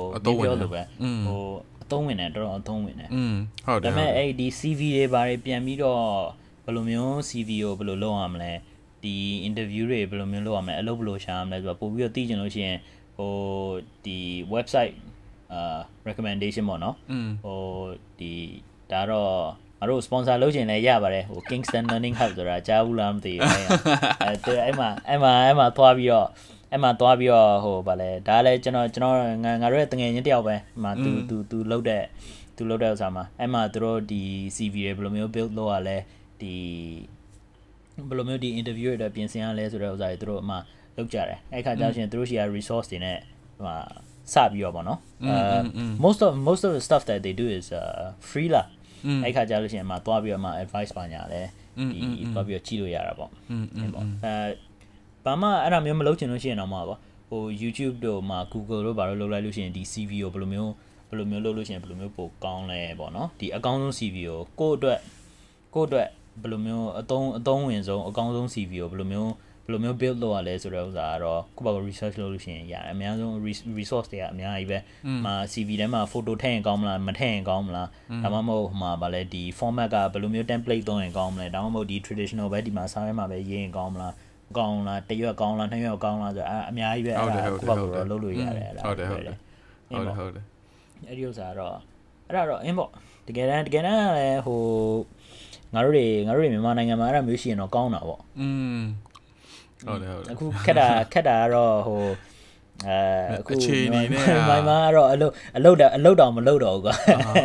[0.43, 0.82] ပြောလို့ပဲ
[1.28, 1.41] ဟို
[1.84, 6.04] အသုံးဝင်တယ်တော်တော်အသုံးဝင်တယ်อืมဟုတ်တယ်ဒါပေမဲ့အဲ့ဒီ CV တွေဘာတွေပြန်ပြီးတော့
[6.65, 8.51] ဘယ်လိုမျိုး CV ကိုဘယ်လိုလုပ်ရမလဲ
[9.04, 9.15] ဒီ
[9.47, 12.78] interview တွေဘယ်လိုမျိုးလုပ်ရမလဲအလုပ်ဘယ်လိုရှာရမလဲဆိုတော့ပို့ပြီးတော့သိချင်လို့ရှိရင်
[13.17, 13.34] ဟို
[14.06, 14.19] ဒီ
[14.54, 14.95] website
[15.54, 16.95] အာ recommendation ပေါ့နော်
[17.43, 17.62] ဟို
[18.19, 18.34] ဒီ
[18.91, 19.34] ဒါတော့
[19.80, 23.51] မတို့ sponsor လုပ်ခြင်းလည်းရပါတယ်ဟို Kingston Learning Hub ဆိုတာကြားဘူးလားမသိဘူး
[24.21, 26.28] အဲအဲ့မှာအဲ့မှာအဲ့မှာသွားပြီးတော့
[26.71, 32.04] အဲ့မှာသွားပြီးတော့ဟိုဗာလဲဒါလည်းကျွန်တော်ကျွန်တော်ငါငါတို့ရဲ့တငယ်ချင်းတယောက်ပဲအမှသူသူသူလောက်တဲ့
[32.56, 34.21] သူလောက်တဲ့ဥစားမှာအဲ့မှာသူတို့ဒီ
[34.56, 35.97] CV တွေဘယ်လိုမျိုး build လုပ်ရလဲ
[36.41, 36.54] ဒီ
[38.08, 40.58] ဘယ်လိုမျိုးဒီ interview တွေပြင်ဆင်ရလဲဆိုတဲ့ဥစားတွေသူတို့အမှ
[40.95, 43.17] လောက်ကြတယ်အဲ့ခါကျတော့ရှင်သူတို့ရှိရ resource တွေနဲ့
[43.63, 43.77] ဟို
[44.33, 45.00] စပြီးတော့ဗောနော်
[46.06, 48.63] most of most of the stuff that they do is uh free လာ
[49.23, 51.41] အဲ့ခါကျလို့ရှင်မှာတွားပြီးတော့မှ advice ပါညာလဲ
[51.91, 53.29] ဒီတွားပြီးတော့ကြည့်လို့ရတာဗော
[53.79, 54.33] အဲ့ဗောအဲ
[55.25, 56.98] ဘာမှအဲ့ဒါမျိုးမလုပ်ချင်လို့ရှိရင်တော့မှာဗော
[57.29, 60.71] ဟို YouTube တို့မှာ Google တို့ဘာလို့လုပ်လိုက်လို့ရှိရင်ဒီ CV ကိုဘယ်လိုမျိုး
[61.10, 65.00] ဘယ်လိုမျိုးလုပ်လို့ရှိရင်ဘယ်လိုမျိုးပိုကောင်းလဲဗောနော်ဒီအကောင်းဆုံး CV ကိုကိုယ့်အတွက်
[65.75, 66.08] ကိုယ့်အတွက်
[66.41, 69.31] ဘယ်လိုမျိုးအသုံးအသုံးဝင်ဆုံးအကောင်းဆုံး CV ကိုဘယ်လိုမျိုး
[69.66, 73.34] ဘယ်လိုမျိုး build လုပ်ရလဲဆိုတဲ့ဥစ္စာကတော့ကိုယ့်ဘာကို research လုပ်လို့ရှိရင်ရတယ်အများဆုံး
[73.80, 74.78] resource တွေကအများကြီးပဲ
[75.26, 77.88] မှာ CV ထဲမှာ photo ထည့်ရင်ကောင်းမလားမထည့်ရင်ကောင်းမလား
[78.24, 84.13] ဒါမှမဟုတ်ဟိုမှာဗာလဲဒီ format ကဘယ်လိုမျိုး template သုံးရင်ကောင်းမလဲဒါမှမဟုတ်ဒီ traditional ပဲဒီမှာစာရဲမှာပဲရေးရင်ကောင်းမလား
[84.58, 89.36] ကောင်းလားတရွက်ကောင်းလားနှစ်ရွက်ကောင်းလားဆိုတော့အများကြီးပဲအဲ့ဒါကိုယ့်ဘာကိုတော့လုပ်လို့ရတယ်အဲ့ဒါဟုတ်တယ်ဟုတ်တယ်
[89.92, 90.44] ဟုတ်တယ်ဟုတ်တယ်
[91.08, 91.76] အဲ့ဒီဥစ္စာတော့
[92.28, 92.90] အဲ့ဒါတော့အင်းပေါ့
[93.28, 94.62] တကယ်တမ်းတကယ်တမ်းလည်းဟို
[95.74, 98.50] ငါတို့တွေငါတို့တွေမြန်မာနိုင်ငံမှာအဲ့ဒါမျိုးရှိရင်တော့ကောင်းတာပေါ့อื
[98.80, 98.82] ม
[99.88, 102.04] ဟုတ်တယ်ဟုတ်တယ်အခုခက်တာခက်တာကတော့ဟို
[102.88, 103.00] အဲ
[103.40, 106.94] အခုအခြေအနေနဲ့ကမိုင်မာကတော့အလုတ်အလုတ်တာအလုတ်တောင်မလုတ်တော့ဘူးကွာ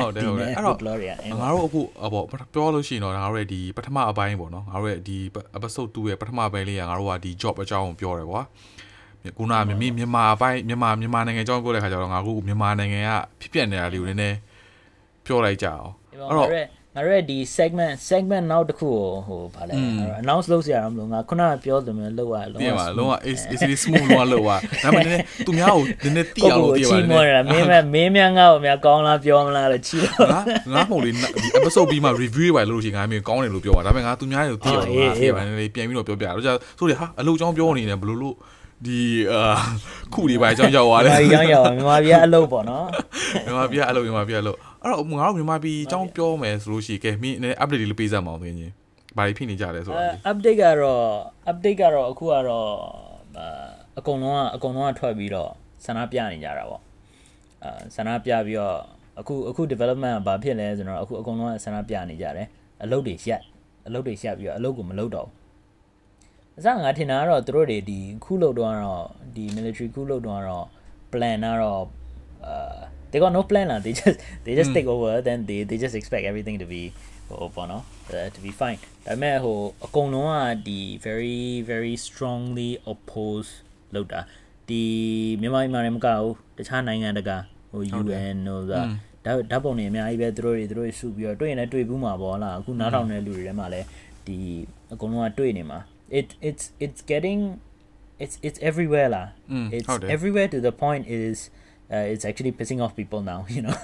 [0.03, 5.16] ဟုတ်တယ်ဟုတ်တယ်အဲ့တော့ကလောရီယာအင်းငါတို့အခုအပေါ့ပြောလို့ရှိရင်တော့ငါတို့ရဲ့ဒီပထမအပိုင်းပေါ့နော်ငါတို့ရဲ့ဒီ
[5.57, 8.43] episode 2ရဲ့ပထမပိုင်းလေးကငါတို့ကဒီ job အကြောင်းကိုပြောတယ်ကွာ
[9.36, 13.11] ခုနကမြမမြန်မာအပိုင်းမြန်မာမြန်မာနိုင်ငံအကြောင်းပြောတဲ့ခါကျတော့ငါတို့မြန်မာနိုင်ငံက
[13.41, 14.36] ဖြစ်ပျက်နေတာလေးကိုနည်းနည်း
[15.24, 16.49] ပြောလိုက်ကြအောင်အဲ့တော့
[17.01, 19.74] ငါတို့ရဲ့ဒီ segment segment နောက်တစ်ခုကိုဟိုဗာလဲ
[20.22, 30.40] announce လုပ်စရာမလိုငါခုနကပြောသလိုမျိုးလောက်ရလုံးပြင်ပါလုံးဝ is is smooth လုံးဝလောက်ပါဒါပေမဲ့နည်းနည်းသူများကိုနည်းနည်းတိအောင်လုပ်ပြပါချီးမွမ်းရတာမင်းမမင်းများငါ့ကိုများကောင်းလားပြောမလားလို့ချီးတော့ငါ
[30.72, 38.36] ငါမဟုတ်လေဒီ episode ပြီးမှ review တွေပါလို့ရှိရင်ငါမျိုးကောင်းတယ်လို့ပြောပါဒါပေမဲ့ငါသူများတွေကိုတိအောင်ငါပြပါနည်းနည်းပြန်ပြီးတော့ပြောပြတော့ကြာဆိုလေဟာအလုပ်ကြောင်းပြောနေတယ်ဘလို့လို့
[38.86, 39.01] ဒီ
[39.32, 39.42] အာ
[40.12, 42.86] ခုတွေပါအကြောင်းရောက်သွားတယ်မာကြီးရောင်းရောင်းမြန်မာပြည်အလုပ်ပေါ့နော်
[43.44, 48.74] မြန်မာပြည်အလုပ်မြန်မာပြည်အလုပ် အဲ့တော့ငါတို့မြန်မာပြည်အကြောင်းပြောမယ်ဆိုလို့ရှိရင်ကဲမင်းနည်း update လေးပေးစမ်းမအောင်သင်ချင်း
[49.16, 51.05] ဘာတွေဖြစ်နေကြလဲဆိုတာ update ကတော့
[51.51, 52.70] update ကတော့အခုကတော့
[53.99, 55.51] အကုန်လုံးကအကုန်လုံးကထွက်ပြီးတော့
[55.85, 56.83] ဆန္ဒပြနေကြတာပေါ့
[57.64, 58.76] အာဆန္ဒပြပြီးတော့
[59.20, 62.49] အခုအခု development ကဘာဖြစ်လဲဆိုတော့အခုအကုန်လုံးကဆန္ဒပြနေကြတယ်
[62.83, 63.43] အလုပ်တွေရက်
[63.87, 65.28] အလုပ်တွေရက်ပြီးတော့အလုပ်ကိုမလုပ်တော့
[66.59, 69.05] အစငါထင်တာကတော့သူတို့တွေဒီခုလုပ်တော့တော့
[69.37, 70.66] ဒီ military ခုလုပ်တော့တော့
[71.12, 71.85] plan ကတော့
[72.47, 72.78] အာ
[73.11, 75.95] they got no plan လား they just they just take over then they they just
[75.99, 76.82] expect everything to be
[77.28, 77.84] ဟိုပေါ့နော်
[78.36, 81.39] to be fine ဒါပေမဲ့ဟိုအကုန်လုံးကဒီ very
[81.72, 83.49] very strongly oppose
[83.95, 84.22] လောက်တာ
[84.70, 84.84] ဒီ
[85.41, 87.38] မြန်မာပြည်မှာလည်းမကဘူးတခြားနိုင်ငံတကာ
[87.72, 88.82] ဟို UN ဟိုဆိုတာ
[89.26, 93.88] ဒါဓာတ်ပုံတွေအများကြီးပဲသူတို့တွေသူတို့စုပြီးတော့တွေ့ရင်လည်းတွေ့ဘူးမှာပေါ့လားအခုနားထောင်တဲ့လူတွေထဲမှာလည်း
[94.28, 94.38] ဒီ
[94.93, 95.80] အကုန်လုံးကတွေ့နေမှာ
[96.20, 97.41] it it's it's getting
[98.24, 99.28] it's it's everywhere လား
[99.76, 101.38] it's everywhere to the point is
[101.95, 103.74] uh, it's actually pissing off people now you know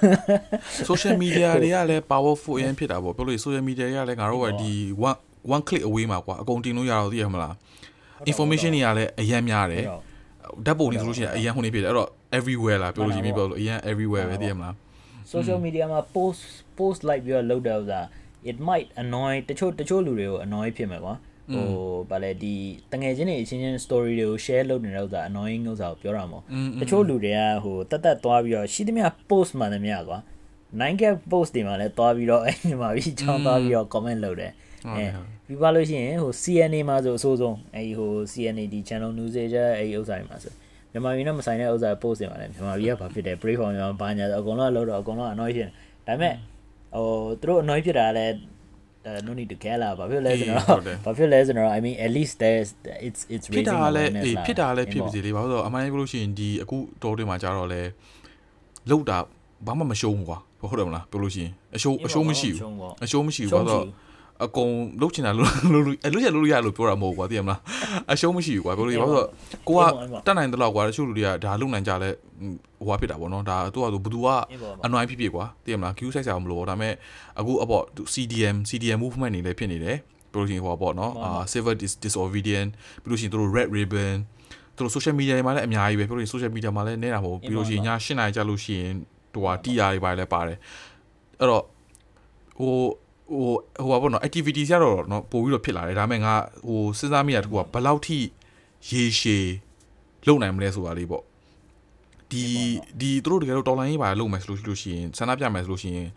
[0.89, 4.71] social media တွေကလည်း powerful အရင်ဖြစ်တာပေါ့ပြောလို့ social media တွေကလည်းငါတို့ကဒီ
[5.09, 5.17] one
[5.53, 7.53] one click away မှာကွာအကုန်တင်လို့ရတော့သိရမလား
[8.31, 9.83] information တွေကလည်းအရင်များတယ်
[10.65, 14.73] ဓာတ်ပုံတွေဆိုလို့ရှိရင်အရင်ဟိုနေဖြစ်တယ်အဲ့တော့ everywhere လားပြောလို့ရှိရင်ပြောလို့အရင် everywhere ပဲသိရမလား
[15.33, 16.41] social media မှာ post
[16.79, 17.99] post like ပြီးတော့လုပ်တဲ့ဥစ္စာ
[18.49, 21.13] it might annoy တချို့တချို့လူတွေကို annoy ဖြစ်မယ်ကွာ
[21.53, 21.67] ဟို
[22.09, 22.55] ဗာလေဒီ
[22.91, 26.43] တငယ်ချင်းတွေအချင်းချင်း story တွေကို share လုပ်နေတဲ့ဥစ္စာ annoying ဥစ္စာကိုပြောတာမို့
[26.81, 30.19] တချို့လူတွေကဟိုတက်တက်သွားပြီးတော့ရှိသမျှ post မှန်သမျှကွာ
[30.79, 34.51] 9k post တွေမှာလည်းသွားပြီးတော့အဲ့ညီမကြီးချောင်းသွားပြီးတော့ comment လုပ်တယ်
[34.87, 35.05] အဲ
[35.45, 40.53] ပြီးပါလို့ရှိရင်ဟို CNA မှာဆိုအဆိုးဆုံးအဲဒီဟို CNA ဒီ channel news တွေကြအဲဒီဥစ္စာတွေမှာဆို
[40.91, 45.71] မြန်မာပြည်နဲ့မဆိုင်တဲ့ဥစ္စာ post တွေမှာလည်းမြန်မာပြည်ကဘာဖြစ်တယ် break from မြန်မာဘာညာအကုန်လုံးလောက်တော့အကုန်လုံး annoy ဖြစ်တယ်
[46.07, 46.33] ဒါပေမဲ့
[46.95, 47.07] ဟို
[47.41, 48.33] သူတို့ annoy ဖြစ်တာလည်း
[49.07, 50.61] uh, no need to care လာဘာဖြစ်လဲဆိုတော့
[51.05, 52.69] ဘာဖြစ်လဲဆိုတော့ I mean at least there's
[53.07, 57.81] it's it's ဖြစ် raising တာလည်း awareness အေးလာဖြစ်တာလည်းဖြစ်ပါစေလေဘာလို့လဲဆိုတော့အမှန်တကယ်ပြောလို့ရှိရင်ဒီအခုတော်တွေမှာကြာတော့လဲ
[58.89, 59.17] လောက်တာ
[59.67, 62.61] ဘာမှမရှုံးဘူးကွာဟုတ်တယ်မလားပြောလို့ရှိရင်အရှုံးအရှုံးမရှိဘူး
[63.03, 63.83] အရှုံးမရှိဘူးဘာလို့
[64.45, 64.71] အကုန်
[65.01, 67.59] လုတ်ချင်တာလုတ်လုတ်လုတ်လုတ်ရလုတ်ရလို့ပြောတာမဟုတ်ဘူးကွာသိရမလား
[68.11, 69.27] အရှုံးမရှိဘူးကွာပြောလို့ဘာလို့
[69.67, 69.81] ကိုက
[70.25, 72.09] တတ်နိုင်တဲ့လောက်ကွာတချို့လူတွေကဒါလုတ်နိုင်ကြလဲ
[72.79, 74.27] ဟိုဟာဖြစ်တာပေါ့နော်ဒါသူကသူဘသူက
[74.85, 76.93] အနွိုင်းဖြစ်ဖြစ်ကွာသိရမလား queue size အောင်မလို့ဒါပေမဲ့
[77.39, 77.83] အခုအပေါ့
[78.13, 79.97] CDM CDM movement နေလည်းဖြစ်နေတယ်
[80.31, 81.75] ပြောလို့ရှိရင်ဟိုပေါ့နော်အာ civil
[82.05, 82.69] disobedient
[83.03, 84.15] ပြီးလို့ရှိရင်တို့ red ribbon
[84.75, 88.93] သူတို့ social media တွေမှာလည်းအများကြီးပဲပြောလို့ social media မှာလည်းနေတာမဟုတ်ပြီးလို့ရှိရင်ည8နာရီကြာလို့ရှိရင်
[89.33, 90.57] ဟိုဟာ TR တွေပါလည်းပါတယ်
[91.39, 91.63] အဲ့တော့
[92.57, 92.73] ဟို
[93.29, 93.45] ဟို
[93.79, 96.33] ဟိုပါဘောနော် activities ရတော့နော်ပို့ပြီးတော့ဖြစ်လာတယ်ဒါပေမဲ့ငါ
[96.67, 98.19] ဟိုစဉ်းစားမိတာတခုကဘယ်လောက်ထိ
[98.89, 99.45] ရေရှည်
[100.27, 101.23] လုံနိုင်မလဲဆိုတာလေးပေါ့
[102.31, 102.43] ဒီ
[102.99, 106.09] ဒီသူတို့တကယ်လို့တော်လိုင်းရေးပါလုံမယ်ဆိုလို့ရှိရင်ဆန္ဒပြမယ်ဆိုလို့ရှိရင်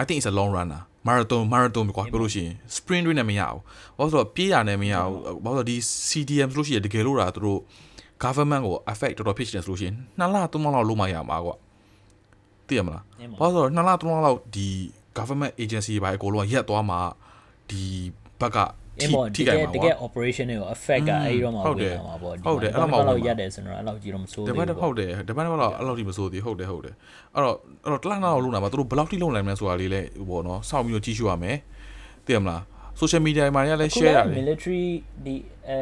[0.00, 3.60] I think it's a long runner marathon marathon ကွာပြောလို့ရှိရင် sprint တွေနဲ့မရဘူး
[3.96, 5.76] ဘာလို့ဆိုတော့ပြေးရနဲ့မရဘူးဘာလို့ဆိုတော့ဒီ
[6.10, 7.60] CDM ဆိုလို့ရှိရင်တကယ်လို့တာသူတို့
[8.22, 11.54] government ကို affect တော်တော်ဖြစ်နေဆိုလို့ရှိရင်နှစ်လသုံးလလောက်လုံးမရမှာကွာ
[12.66, 13.02] သိရမလား
[13.40, 14.68] ဘာလို့ဆိုတော့နှစ်လသုံးလလောက်ဒီ
[15.18, 17.00] government agency တွေပါအကုန်လုံးရက်သွားမှာ
[17.70, 17.82] ဒီ
[18.40, 18.58] ဘက်က
[19.00, 26.94] အင်းပေါ့တကယ်တကယ် operation တွေကို affect ကအဲ့တော့မှဝင်လာမှာပေါ့ဒီဟုတ်တယ်အဲ့တော့မှလောက်ရတယ်ဆိုတော့အဲ့လောက်ကြီးတော့မဆိုးဒီသေးဘက်ဘူးဟုတ်တယ်ဒီဘက်ကတော့အဲ့လောက်ထိမဆိုးသေးဟုတ်တယ်ဟုတ်တယ်
[27.34, 31.56] အဲ့တော့အဲ့တော့တလနောက်လုံးလာမှာသူတို့ဘယ်လောက်ထိလုံးနိုင်မလဲဆိုတာလေးလဲဟိုပေါ့နော်စောင့်ပြီးတော့ကြည့်ရှုရမယ်
[32.26, 32.60] သိရမလား
[33.00, 34.84] social media မှာလည်း share ရတယ် military
[35.24, 35.36] ဒီ
[35.68, 35.80] အဲ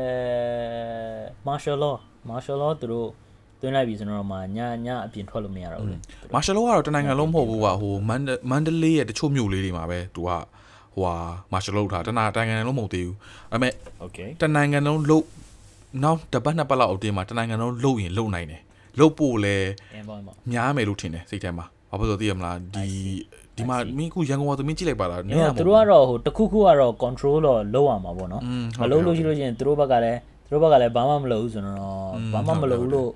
[1.48, 1.96] martial law
[2.30, 3.08] martial law သူတို့
[3.61, 5.97] သွင်းလိုက်ပြီဆိုတော့မှညညအပြင်ထွက်လို့မရတော့ဘူးလေ
[6.33, 10.29] မာရှယ်လောကတော့တနိုင်ငံလုံးမဟုတ်ဘူးကွာဟိုမန်မန်ဒလေးရဲ့တချို့မြို့လေးတွေမှာပဲသူက
[10.95, 11.15] ဟိုဟာ
[11.53, 13.17] မာရှယ်လောထားတနာနိုင်ငံလုံးမဟုတ်သေးဘူး
[13.51, 15.25] အဲ့မဲ့ โอเค တနိုင်ငံလုံးလုတ်
[16.03, 18.61] နောက်တပတ်နှစ်ပတ်လောက်အတင်းမှာတနိုင်ငံလုံးလုတ်ရင်လုတ်နိုင်တယ်
[18.99, 19.55] လုတ်ဖို့လဲ
[19.93, 22.87] အင်းပေါ့ပေါ့ များမယ်လို့ထင်တယ်စိတ်ထဲမှာဘာဖြစ်လို့သိရမလားဒီ
[23.55, 31.77] ဒီမှာမင်းခုရန်ကုန်မှာသမင်းကြည့်လိုက်ပါလား ညသူတို့ကတော့ဟိုတခုခုကတော့ control တော့လုပ်ရမှာပေါ့နော် อืม မလုပ်လို့ရှိလို့ရှိရင်သူတို့ဘက်ကလည်းသူတို့ဘက်ကလည်းဘာမှမလုပ်ဘူးဆိုတော့
[32.33, 33.09] ဘာမှမလုပ်ဘူးလို့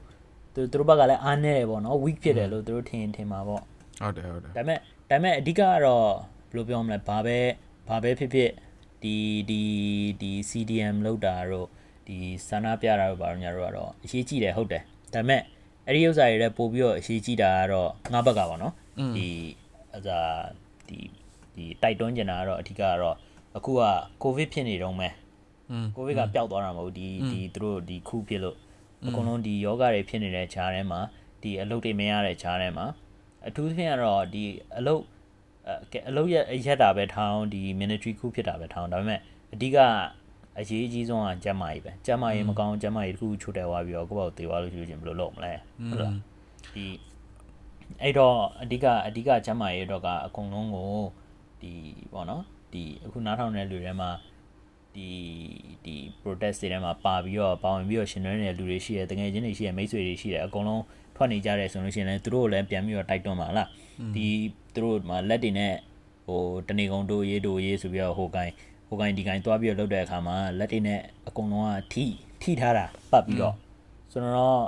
[0.54, 3.62] သူသူတို့ဘက်ကလည်းအားနေတယ်ပေါ့နော် weak ဖြစ်တယ်လို့သူတို့ထင်ထင်မှာပေါ့
[4.00, 6.08] ဟုတ်တယ်ဟုတ်တယ်ဒါပေမဲ့ဒါပေမဲ့အဓိကကတော့
[6.52, 7.38] ဘယ်လိုပြောမလဲဘာပဲ
[7.88, 8.50] ဘာပဲဖြစ်ဖြစ်
[9.02, 9.16] ဒီ
[9.50, 9.62] ဒီ
[10.20, 11.68] ဒီ CDM လောက်တာတော့
[12.06, 12.16] ဒီ
[12.48, 14.82] ဆန္ဒပြတာတို့ဘာလို့ညာတို့ကတော့အရေးကြီးတယ်ဟုတ်တယ်
[15.14, 15.42] ဒါပေမဲ့
[15.86, 18.74] အဲ့ဒီဥစ္စာတွေလည်းပို့ပြီးတော့အရေးကြီးတာကတော့ငါဘက်ကပါနော်
[19.16, 19.26] ဒီ
[19.94, 20.32] အစား
[20.88, 20.98] ဒီ
[21.54, 23.16] ဒီတိုက်တွန်းကျင်တာကတော့အဓိကကတော့
[23.56, 23.80] အခုက
[24.22, 25.12] ကိုဗစ်ဖြစ်နေတော့မယ်
[25.70, 28.56] อืมကိုဗစ်ကပျောက်သွားတာမဟုတ်ဘူးဒီဒီသူတို့ဒီခုဖြစ်လို့
[29.06, 31.00] အကုန်လုံးဒီယောဂတွေဖြစ်နေတဲ့ခြားထဲမှာ
[31.42, 32.86] ဒီအလုပ်တွေမရတဲ့ခြားထဲမှာ
[33.46, 34.44] အထူးသဖြင့်ကတော့ဒီ
[34.78, 35.02] အလုပ်
[35.68, 36.36] အဲကဲအလုပ်ရ
[36.66, 39.20] ရက်တာပဲထောင်းဒီ ministry ခုဖြစ်တာပဲထောင်းဒါပေမဲ့
[39.54, 39.78] အဓိက
[40.58, 45.52] အရေးအကြီးဆုံးကကျန်းမာရေးပဲကျန်းမာရေးမကောင်းကျန်းမာရေးတစ်ခုချိုးတယ်သွားပြီးတော့ကိုယ့်ဘာကိုသေသွားလို့ရှိလို့ချင်းဘယ်လိုလုပ်မလဲ
[45.90, 46.16] ဟုတ်လား
[46.74, 46.86] ဒီ
[48.02, 50.92] အဲ့တော့အဓိကအဓိကကျန်းမာရေးတော့ကအကုန်လုံးကို
[51.60, 51.72] ဒီ
[52.12, 52.42] ပေါ့နော်
[52.72, 54.10] ဒီအခုနားထောင်တဲ့လူတွေမှာ
[54.96, 55.10] ဒီ
[55.84, 60.82] ဒီ protest တွေထဲမှာပါပြီးတော့ပါဝင်ပြီးတော့ရှင်နွဲနေတဲ့လူတွေရှိတယ်တကယ်ချင်းတွေရှိတယ်မိတ်ဆွေတွေရှိတယ်အကုန်လုံး
[61.16, 63.68] ထွက်နေကြတယ်ဆိုလို့ရှိရင်လည်းသူတို့ကိုလည်းပြန်ပြီးတော့တိုက်တွန်းပါလား
[64.14, 64.26] ဒီ
[64.74, 65.72] သူတို့မှာလက်တွေနဲ့
[66.26, 68.52] ဟိုတနေကုန်တို့ရေးတို့ရေးဆိုပြီးတော့ဟိုကိုင်း
[68.88, 72.04] ဟိုကိုင်းဒီကိုင်းသွားပြီးတော့လုပ်တဲ့အခါမှာလက်တွေနဲ့အကုန်လုံးကထိ
[72.42, 73.54] ထိထားတာပတ်ပြီးတော့
[74.12, 74.62] ဆိုတော့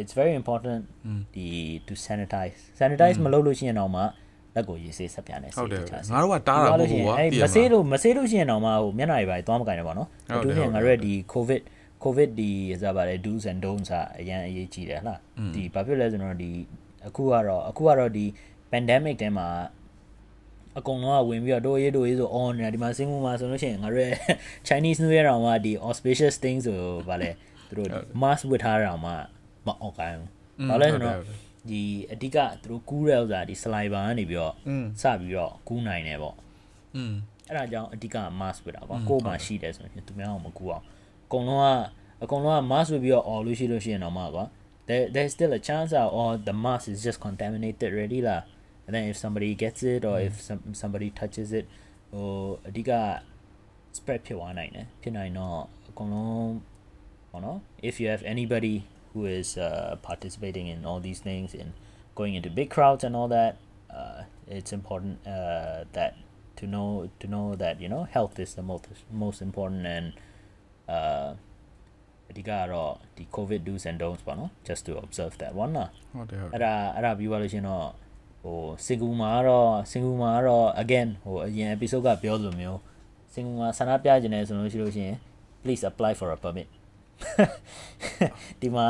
[0.00, 0.82] it's very important
[1.34, 1.46] ဒီ
[1.86, 4.02] to sanitize sanitize မလုပ်လို့ရှိရင်တော့မှ
[4.54, 11.60] လက်ကိုရေးဆေးဆက်ပြန်နေစေဟုတ်တယ်တခြားငါတို့ကတားတာမဟုတ်ဘူးကွာအဲ့သိရမမဆေးလားလို့မဆေးလို့ရှိရင်တော့မှဟိုမျက်နှာတွေပါသွားမကင်တယ်ပေါ့နော်ဟုတ်အတယ်ထူးဖြင့်ဟုတ်ငါတယ်တို့ရဲ့ဒီ covid
[12.04, 12.50] covid ဒီ
[12.80, 15.18] စားပါတယ် do's and don'ts อ่ะအရင်အရေးကြီးတယ်ဟလား
[15.54, 16.50] ဒီဘာဖြစ်လဲဆိုတော့ဒီ
[17.06, 18.24] အခုကတော့အခုကတော့ဒီ
[18.72, 19.48] pandemic တဲမှာ
[20.78, 24.16] အကုန်လုံးကဝင်ပြီးတော့တိုးရေးတိုးရေးဆို on နေတာဒီမှာစင်ကူမှာဆိုလို့ရှိရင်ငါတို့ရဲ့
[24.68, 26.78] Chinese New Year တောင်မှဒီ auspicious thing ဆို
[27.08, 27.30] ဗာလဲ
[27.68, 29.12] သူတို့ဒီ mask ဝတ်ထားတာတောင်မှ
[29.66, 31.16] မအောင်ကိုင်းဘူးဘာလဲဆိုတော့
[31.70, 31.82] ဒီ
[32.12, 34.54] အဓိကသူတို့ကူးတဲ့ဥစ္စာဒီ saliva ကနေပြီးတော့
[35.02, 36.36] စပြီးတော့ကူးနိုင်တယ်ပေါ့
[36.96, 37.12] อืม
[37.48, 40.84] အဲ့ဒါကြောင့်အဓိက mask ဝတ်တာကွာကိုယ်မှာရှိတယ်ဆိုရင်သူများအောင်မကူအောင်
[41.24, 44.44] အကုန်လုံးကအကုန်လုံးက mask ဝတ်ပြီးတော့ all လို့ရှိလို့ရှိရင်တော့မှကွာ
[44.88, 48.42] there there's still a chance that or the mask is just contaminated already လား
[48.86, 51.64] and then if somebody gets it or if some, somebody touches it
[52.12, 52.26] ဟို
[52.68, 52.90] အဓိက
[53.96, 55.58] spread ဖြစ်သွားနိုင်တယ်ဖြစ်နိုင်တော့
[55.88, 56.52] အကုန်လုံး
[57.30, 57.58] ပေါ့နော်
[57.88, 58.74] if you have anybody
[59.13, 61.69] who is uh, participating in all these things and
[62.19, 63.57] going into big crowds and all that
[63.97, 66.11] uh, it's important uh, that
[66.57, 70.07] to know to know that you know health is the most most important and
[70.87, 71.29] uh
[72.29, 77.85] အဓိကကတော့ဒီ covid do's and don'ts ပေါ့နော် just to observe that one လား ဟုတ်တယ်ဟုတ်တယ် အဲ့ဒါအဲ့ဒါပြီးသွားလို့ရှရင်တော့
[78.41, 82.79] ဟိုစင်ကူမှာကတော့စင်ကူမှာကတော့ again ဟိုအရင် episode ကပြောသလိုမျိုး
[83.33, 85.15] စင်ကူမှာဆန္ဒပြခြင်းနဲ့ဆိုလို့ရှိလို့ရှရင်
[85.63, 86.67] please apply for a permit
[88.62, 88.86] ဒီမှာ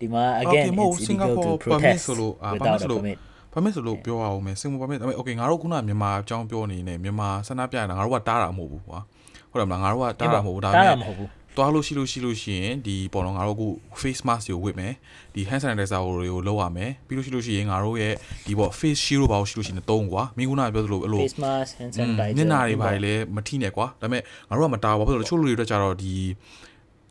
[0.00, 3.02] ဒီမှာ again Okay, မဟုတ် it's စင်ကာ illegal ပူ to ပါမစ် protest ဆိုလို့အာပါမစ် without a ဆိုလို့
[3.02, 3.18] permit
[3.52, 9.00] ပါမစ်ဆိုလို့ပြောရအောင်မယ်စင်ကာပူပါမစ်ဒါပေမဲ့ okay ငါတို့ခုနမြန်မာအကြောင်းပြောနေနေမြန်မာဆန္ဒပြနေတာငါတို့ကတားတာမဟုတ်ဘူးကွာ
[9.50, 13.68] ဟုတ်တယ်မလားငါတို့ကတားတာမဟုတ်ဘူးဒါပေတားမဲ့တာမဟုတ်ဘူးသွားလို့ရှိလို့ရှိလို့ရှိရင်ဒီပေါ်တော့ငါတို့အခု
[14.00, 14.92] face mask တွေကိုဝတ်မယ်
[15.34, 18.14] ဒီ hand sanitizer တွေကိုလုပ်ရမယ်ပြီးလို့ရှိလို့ရှိရင်ငါတို့ရဲ့
[18.46, 26.14] ဒီပေါ့ face shield တို့ဘာလို့ရှိလို့ရှိရင်တုံးကွာမင်းကနာပြောသလိုအဲ့လို face mask hand sanitizer ညနာတွေဘာတွေလဲမထိနဲ့ကွာဒါပေမဲ့ငါတို့ကမတားဘူးဘာဖြစ်လို့လဲတချို့လူတွေအတွက်ကြတော့ဒီ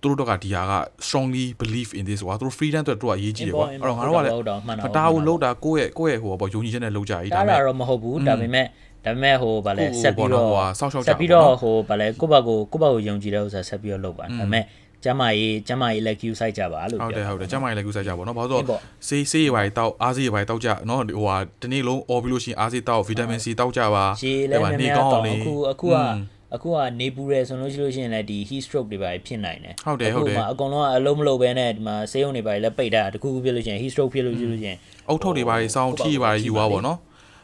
[0.02, 0.72] သူတို့တော့ကဒီဟာက
[1.06, 8.66] strongly believe in this ကွာသူတို့ freedom အတွက်တို့ကအရေးကြီးတယ်ကွာအဲ့တော့ငါတို့ကလည်း ဟုတ်တော့မှန်တာ မတားဘူးလို့တာကိုယ့်ရဲ့ကိုယ့်ရဲ့ဟိုပေါ့ယုံကြည်ချက်နဲ့လုပ်ကြ E တား ဒါပေ တာ မဲ့ တော့မဟုတ်ဘူးဒါပေမဲ့
[9.04, 14.64] ဒါပေမဲ့ဟိုဗာလဲ ကိုယ့် ဆက်ပြီးတော့ ဟိုပေါ့နော်ဟိုဟာစောင့်ရှောက်ကြ ဆက်ပြီး ပါ တော့ ဘောနော် ဟိုဗာလဲကိုယ့်ဘာကိုကိုယ့်ဘာကိုယုံကြည်တဲ့ဥစ္စာဆက်ပြီးတော့လုပ်ပါဒါပေမဲ့
[15.04, 24.72] ကျမ်းမာရေးကျမ်းမာရေးလည်း queue site ကြပါလို့ ဟုတ်တယ် ပြော ဟုတ်တယ်ကျမ်းမာရေးလည်းကူးစားကြပါတော့ဘာလို့ ဟုတ် ဆို ပေါ့ ဆေးဆေးရပါတောက်အားဆေးရပါတောက်ကြနော်ဟိုဟာဒီနေ့လုံးអော်ပြီးလို့ရှိရင်အားဆေးတောက်ဗီတာမင် C တောက်ကြပါ ရေလည်း အဲ့ များ
[24.72, 26.18] မှာ များတော့အခုအခုက อืม
[26.55, 34.77] အခုကနေပူရဲဆိုလို့ရှိလို့ရှိရင်လည်းဒီ heat stroke တွေပါဖြစ်နိုင်တယ်ဟုတ်တယ်ဟုတ်တယ်အခုမှအကုန်လုံးကအလုံးမလုံးပဲနဲ့ဒီမှာဆေးရုံတွေပါလည်းပိတ်တာတခုခုဖြစ်လို့ရှိရင် heat stroke ဖြစ်လို့ရှိလို့ရှိရင်
[35.09, 36.97] အုတ်ထုတ်တွေပါတွေစောင်းထီးတွေပါတွေယူသွားပါတော့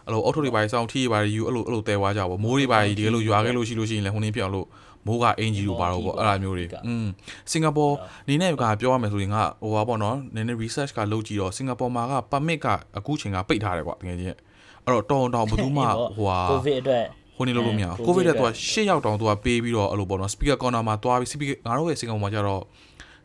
[0.05, 4.67] အဲ့လိုအုတ်ထုတ်တွေပါတွေစောင်းထီးတွေပါတွေယူအဲ့လိုအဲ့လိုတဲသွားကြပါမိုးတွေပါတွေဒီလိုရွာခဲ့လို့ရှိလို့ရှိရင်လည်းဟိုနေပြောင်းလို့
[5.07, 7.07] မိုးကအင်ဂျီလိုပါတော့ပေါ့အဲ့လိုမျိုးတွေอืม
[7.51, 7.85] စင်ကာပူ
[8.27, 14.37] နေနဲ့ကပြောရမယ်ဆိုရင်ငါဟိုပါပေါ့နော်နည်းနည်း research ကလုပ်ကြည့်တော့စင်ကာပူမှာက permit ကအခုချိန်ကပိတ်ထားတယ်ကွာတကယ်ချင်း
[14.85, 15.83] အဲ့တော့တောင်းတောင်းဘယ်သူမှ
[16.17, 17.05] ဟိုဟာ covid အတွက်
[17.37, 22.61] ဟိုနေလို့လို့မရဘူးအဲကိုဗစ်တဲ့ COVID သူက၈ရောက်တောင်သူကပေးပြီးတော့အဲ့လိုပေါ့နော် speaker corner မှာတွားပြီး speaker ငါတို့ရဲ့စင်ကာပူမှာကျတော့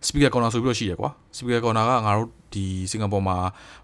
[0.06, 3.36] speaker corner ဆိုပြီးတော့ရှိတယ်ကွာ speaker corner ကငါတို့ဒီစင်ကာပူမှာ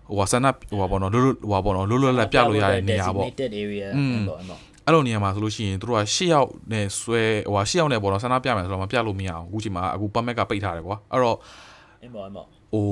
[0.09, 11.37] ဟိုဟာဆန္ဒဟိုဟာပေါ့နော်လွတ်လွတ်ဟိုဟာပေါ့နော်လွတ်လွတ်လပ်ပြလို့ရတဲ့နေရာပေါ့ designated area อืมပေါ့ပေါ့အဲ့လိုနေရာမှာဆိုလို့ရှိရင်တို့က၈ရောက်နဲ့ဆွဲဟိုဟာ၈ရောက်နဲ့ပေါ့နော်ဆန္ဒပြမယ်ဆိုတော့မပြလို့မရအောင်အခုချိန်မှာအခု permit ကပိတ်ထားတယ်ကွာအဲ့တော့
[12.03, 12.87] အင်းပေါ့အင်းပေါ့ဟို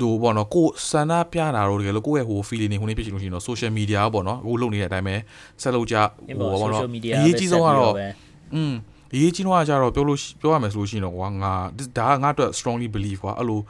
[0.00, 5.14] ဒိုပေါ့နော်ကိုစန္ဒပြတာတော့တကယ်လို့ကိုယ့်ရဲ့ဟို feeling တွေဟိုနေ့ဖြစ်ချင်လို့ရှိရင်တော့ social media ပေါ့နော်အခုလုပ်နေတဲ့အတိုင်းပဲ
[5.62, 5.96] ဆက်လုပ်ကြ
[6.28, 8.06] အင်းပေါ့ပေါ့နော် social media အရေးကြီးဆုံးကတော့ပဲ
[8.54, 8.72] อืม
[9.14, 11.52] အရေးကြီးတော့ကကြတော့ပြောလို့ရှိပြောရမယ်ဆိုလို့ရှိရင်တော့ကွာငါ
[11.96, 13.60] ဒါကငါအတွက် strongly believe ကွာအဲ့လို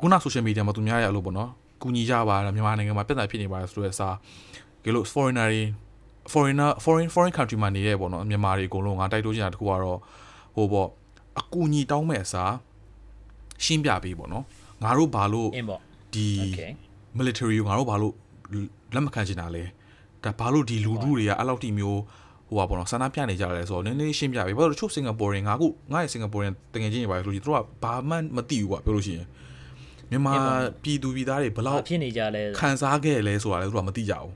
[0.00, 1.50] ခုန social media မှာသူများရအဲ့လိုပေါ့နော်
[1.82, 4.14] ကူညီကြပါလားမြန်မာနိုင်ငံမှာပြဿနာဖြစ်နေပါတယ်ဆိုတော့အစား
[4.82, 5.62] ဒီလို foreigner တွေ
[6.32, 9.98] foreigner foreign foreign country မှာနေတဲ့ပေါ့နော်မြန်မာတွေအကုန်လုံးငါတိုက်တိုးချင်တာတခုကတော့
[10.56, 10.88] ဟိုပေါ့
[11.40, 12.52] အကူညီတောင်းမဲ့အစား
[13.64, 14.44] ရှင်းပြပေးပေါ့နော်
[14.84, 15.80] ငါတို့ဘာလို့အင်းပေါ့
[16.14, 16.70] ဒီ okay
[17.18, 18.12] military ကိုငါတို့ဘာလို့
[18.94, 19.64] လက်မခံချင်တာလဲ
[20.24, 22.00] ဒါဘာလို့ဒီလူလူတွေကအဲ့လောက်ထိမျိုး
[22.48, 29.26] ဟိုပါပေါ့နော်ဆန္ဒပြနေကြတယ်ဆိုတော့နည်းနည်းရှင်းပြပေးဘာလို့တချို့စင်ကာပူရင်ငါအခုငါရဲ့စင်ကာပူရင်တကယ်ချင်းနေပါလို့ဆိုလို့သူတို့ကဘာမှမသိဘူးကွာပြောလို့ရှိရင်
[30.10, 30.32] မြန်မာ
[30.82, 34.30] ပြည်သူပြည်သားတွေဘယ်ဘာလောက်ဖြစ်နေကြလဲခံစားခဲ့လဲဆိုတာလည်းသူတို့ကမသိကြဘူး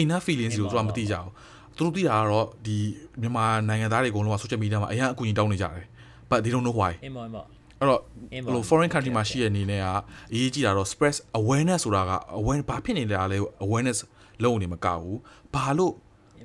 [0.00, 1.30] inner feelings ကိုသူတို့ကမသိကြဘူး
[1.76, 2.76] သူတို့သိတာကတော့ဒီ
[3.20, 5.86] မြန်မာနိုင်ငံသားတွေအကုန်လုံးက social media မှာအရင်အကူအညီတောင်းနေကြတယ်
[6.30, 7.46] but they don't know why အင်းပေါ့အင်းပေါ့
[7.80, 8.00] အဲ့တော့
[8.32, 9.86] အင်းဘပေါ့ယ်လို foreign country မှာရှိတဲ့အနေနဲ့က
[10.32, 13.98] အရေးကြီးတာတော့ spread awareness ဆိုတာက awareness ဘာဖြစ်နေတာလဲ awareness
[14.44, 15.18] လုံးနေမကဘူး
[15.54, 15.92] ဘာလို့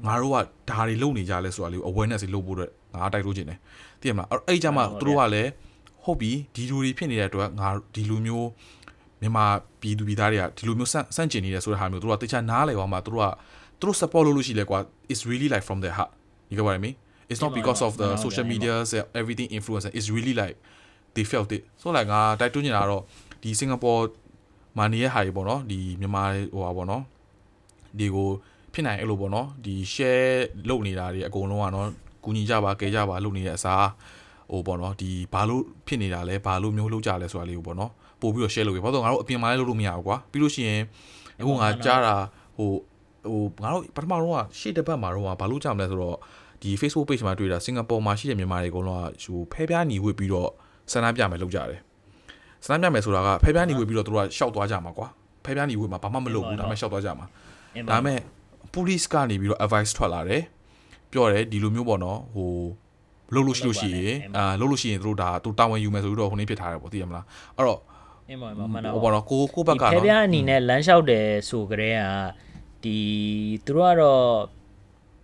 [0.07, 0.38] ငါတို့က
[0.69, 3.59] ဒါတွေလုပ်နေကြလဲဆိုတာလေးကို awareness တွေလုပ်ဖို့အတွက်ငါတိုက်လို့ခြင်းတယ်
[4.01, 5.49] သိရမလားအဲ့အဲ့ကြမှာသူတို့ကလည်း
[6.03, 8.49] ဟုတ်ပြီဒီလူတွေဖြစ်နေတဲ့အတွက်ငါဒီလူမျိုး
[9.21, 9.45] မြန်မာ
[9.82, 13.27] ပြည်သူပြည်သားတွေကဒီလိုမျိုးစန့်စန့်ကျင်နေတယ်ဆိုတဲ့ဟာမျိုးသူတို့ကတခြားနားလည်ပါမှာသူတို့က
[13.80, 14.80] သူတို့ support လုပ်လို့ရှိလဲကွာ
[15.11, 16.11] it's really like from their heart
[16.49, 16.95] you get what i mean
[17.32, 18.73] it's not because of the social media
[19.21, 20.55] everything influence it's really like
[21.16, 23.03] they felt it so like ငါတိုက်တွန်းနေတာကတော့
[23.43, 23.91] ဒီစင်ကာပူ
[24.78, 27.03] မှာနေရဟာကြီးပေါ့နော်ဒီမြန်မာဟိုပါပေါ့နော်
[27.99, 28.30] ဒီကို
[28.74, 30.38] ဖြစ်နိုင်အဲ့လိုပေါ့နော်ဒီ share
[30.70, 31.88] လုပ်နေတာတွေအကုန်လုံးကနော်
[32.24, 33.88] ကူညီကြပါကဲကြပါလုပ်နေတဲ့အစား
[34.51, 37.91] ဟိုပေါ့နော်ဒီဘာလို့ဖြစ်နေတာလဲဘာလို့မျိုးလုပ်ကြလဲဆိုတာလေးကိုပေါ့နော်
[38.22, 40.82] ပို့ပြီးတော့ share လုပ်ရဘာလို့ငါတို့အပြင်မှာလည်းလုပ်လို့မရဘူးကွာပြီးလို့ရှိရင်
[41.39, 42.16] အခုငါကြားတာ
[42.57, 42.70] ဟို
[43.26, 46.18] ဟိုငါတို့ပထမတော့ကရှေ့တစ်ပတ်မှာတော့ဘာလို့ကြမလဲဆိုတော့
[46.62, 50.51] ဒီ Facebook page မှာတွေ့တာစင်ကာပူမှာရှိတဲ့မြန်မာတွေအကုန်လုံးကဟိုဖဲပြားညီဝစ်ပြီးတော့
[50.92, 51.80] ဆန္ဒပြမယ်လုပ်ကြတယ်
[52.66, 55.08] ဆန္ဒပြမယ်ဆိုတာကဖဲပြားညီဝစ်ပြီးတော့တို့ကရှောက်သွားကြမှာကွာ
[55.46, 57.26] ဖဲပြားညီဝစ်မှာဘာမှမလုပ်ဘူးဒါပေမဲ့ရှောက်သွားကြမှာ
[57.76, 58.20] အင်းဒါပေါ့ပေမဲ့
[58.74, 60.44] police ကနေပြီးတော့ advice ထွက်လာတယ်
[61.12, 62.52] ပြောတယ်ဒီလိုမျိုးပေါ့နော်ဟို
[63.34, 67.26] လုပ်လို့ရှိလို့ရှိရင်အာလုပ်လို့ရှိရင်တို့ဒါသူတာဝန်ယူမယ်ဆိုပြီးတော့ဟိုနေ့ဖြစ်ထားတယ်ပေါ့သိရမလား
[67.58, 67.80] အဲ့တော့
[68.30, 72.02] အင်းပေါ့အင်းပေါ့မှန်တော့ဟိုပေါ့နော်ကိုကိုဘက်ကဒီဖဲနော်ပြားအနေနဲ့လမ်းလျှောက်တယ်ဆိုကြတဲ့က
[72.84, 72.98] ဒီ
[73.66, 74.26] သူတို့ကတော့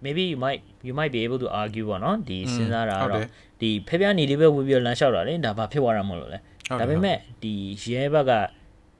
[0.03, 3.28] maybe you might you might be able to argue ပေါ့နော်ဒီစဉ်းစားတာ ဟုတ်တ တော့ ယ်
[3.60, 6.38] ဒီဖဲပြားနေလေးပဲဝေပြီးတော့လမ်းလျှောက်တာလေဒါဘာဖြစ်သွားတာမဟုတ်လို့လဲ
[6.68, 7.52] ဟုတ်တယ် ဒါပေမဲ့ဒီ
[7.94, 8.32] ရဲဘက်က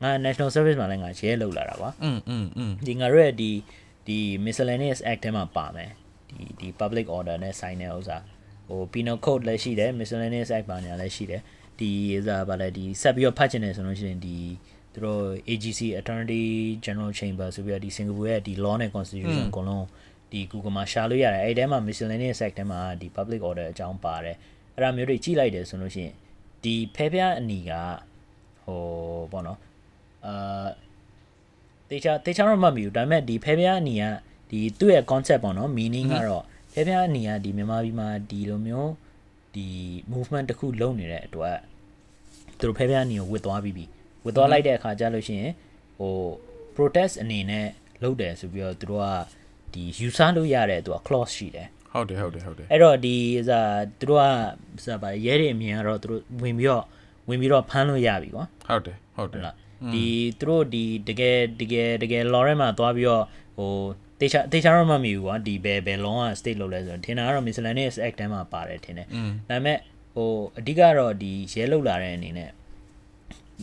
[0.02, 3.50] ငါ national service မှာလည်းငါရဲလောက်လာတာပါ อืมอืมอืม ဒီငါတို့ရဲ့ဒီ
[4.06, 5.90] ဒီ miscellaneous act ထဲမှာပါမယ်
[6.30, 8.18] ဒီဒီ public order နဲ့ဆိုင်တဲ့ဥစ္စာ
[8.68, 11.42] ဟို penal code လည်းရှိတယ် miscellaneous act ပါညာလည်းရှိတယ်
[11.80, 14.36] ဒီဥစ္စာဗာလဲဒီဆက်ပြီးတော့ဖတ်ချင်တယ်ဆိုလို့ရှိရင်ဒီ
[14.92, 16.46] သူတို့ AGC Attorney
[16.84, 19.86] General Chamber ဆိုပြီးတော့ဒီစင်ကာပူရဲ့ဒီ law နဲ့ constitution အကုန်လုံး
[20.36, 24.38] ဒီ Google မှာရှာလို့ရတယ်အဲ့ဒီထဲမှာ miscellaneous act ထဲမှာဒီ public order အကြောင်းပါတယ်
[24.73, 26.13] အဲ့ဒါမျိုးတွေကြည့်လိုက်တယ်ဆိုလို့ရှိရင်
[26.63, 27.71] ဒီဖဲဖျားအနီက
[28.65, 28.81] ဟို
[29.31, 29.59] ပေါ့နော်
[30.25, 30.67] အာ
[31.89, 34.03] တေချာတေချာတော့မှတ်မိဘူးဒါပေမဲ့ဒီဖဲဖျားအနီက
[34.49, 38.91] ဒီသူ့ရဲ့ concept ပေါ့နော် meaning ကတော့ဖဲဖျားအနီကဒီမြန်မာပြည်မှာဒီလိုမျိုး
[39.55, 39.67] ဒီ
[40.13, 41.57] movement တစ်ခုလုပ်နေတဲ့အတွက်
[42.59, 43.86] သူတို့ဖဲဖျားအနီကိုဝစ်သွားပြီးပြီ
[44.25, 45.51] ဝစ်သွားလိုက်တဲ့အခါကျလို့ရှိရင်
[45.99, 46.15] ဟို
[46.75, 47.67] protest အနေနဲ့
[48.03, 49.07] လုပ်တယ်ဆိုပြီးတော့သူတို့က
[49.76, 54.26] ဒီယူဆလို့ရတဲ့သူက clause ရှိတယ်ဟုတ်တယ်ဟုတ်တယ်ဟုတ်တယ်အဲ့တော့ဒီဥစားသူတို့က
[54.78, 56.84] ဥစားပါရဲတွေအမြင်ကတော့သူတို့ဝင်ပြီးတော့
[57.30, 59.55] ဝင်ပြီးတော့ဖမ်းလို့ရပြီကွာဟုတ်တယ်ဟုတ်တယ်ဟုတ်လား
[59.93, 60.05] ဒီ
[60.39, 63.23] သူတို့ဒီတကယ်တကယ်တကယ် law ထဲမှာသွားပြီးတော့
[63.57, 63.71] ဟို
[64.19, 69.07] တေချာတေချာတော့မမီဘူးကွာဒီဘယ်ဘယ် law က state လုပ်လဲဆိုတော့ထင်တာကတော့ miscellaneous act ထဲမှာပါတယ်ထင်တယ်
[69.49, 69.78] ဒါပေမဲ့
[70.15, 72.49] ဟိုအဓိကတော့ဒီရဲလောက်လာတဲ့အနေနဲ့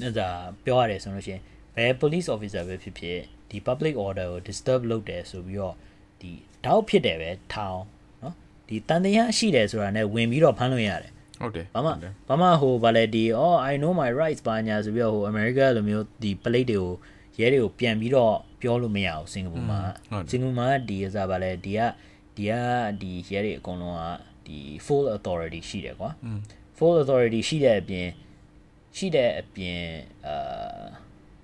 [0.07, 1.43] ဥစားပြောရတယ်ဆိုလို့ရှိရင်
[1.77, 3.19] ဘယ် police officer ပဲဖြစ်ဖြစ်
[3.51, 5.75] ဒီ public order ကို disturb လုပ်တယ်ဆိုပြီးတော့
[6.23, 6.33] ဒီ
[6.65, 7.83] တောက်ဖြစ်တယ်ပဲထောင်း
[8.23, 8.35] နော်
[8.69, 11.91] ဒီတန်တရားရှိတယ်ဆိုတာနဲ့ဝင်ပြီးတော့ဖမ်းလို့ရတယ်ဟုတ်တယ်ဘာမှ
[12.29, 16.91] ဘာမှဟိုဗာလဲဒီ oh i know my rights ဘာညာဆိုပြီးတော့ဟို America လိုမျိုးဒီ plate တွေကို
[17.41, 19.81] ရဲတွေကိုပြန်ပြီးတော့ပြောလို့မရအောင်စင်ကာပူမှာ
[20.31, 21.81] စင်ကာပူမှာဒီအစားဗာလဲဒီက
[22.37, 22.53] ဒီက
[23.01, 24.03] ဒီရဲတွေအကုန်လုံးက
[24.47, 26.11] ဒီ full authority ရှိတယ်ကွာ
[26.79, 28.09] full authority ရှိတဲ့အပြင်
[28.97, 29.81] ရှိတဲ့အပြင်
[30.27, 30.35] အာ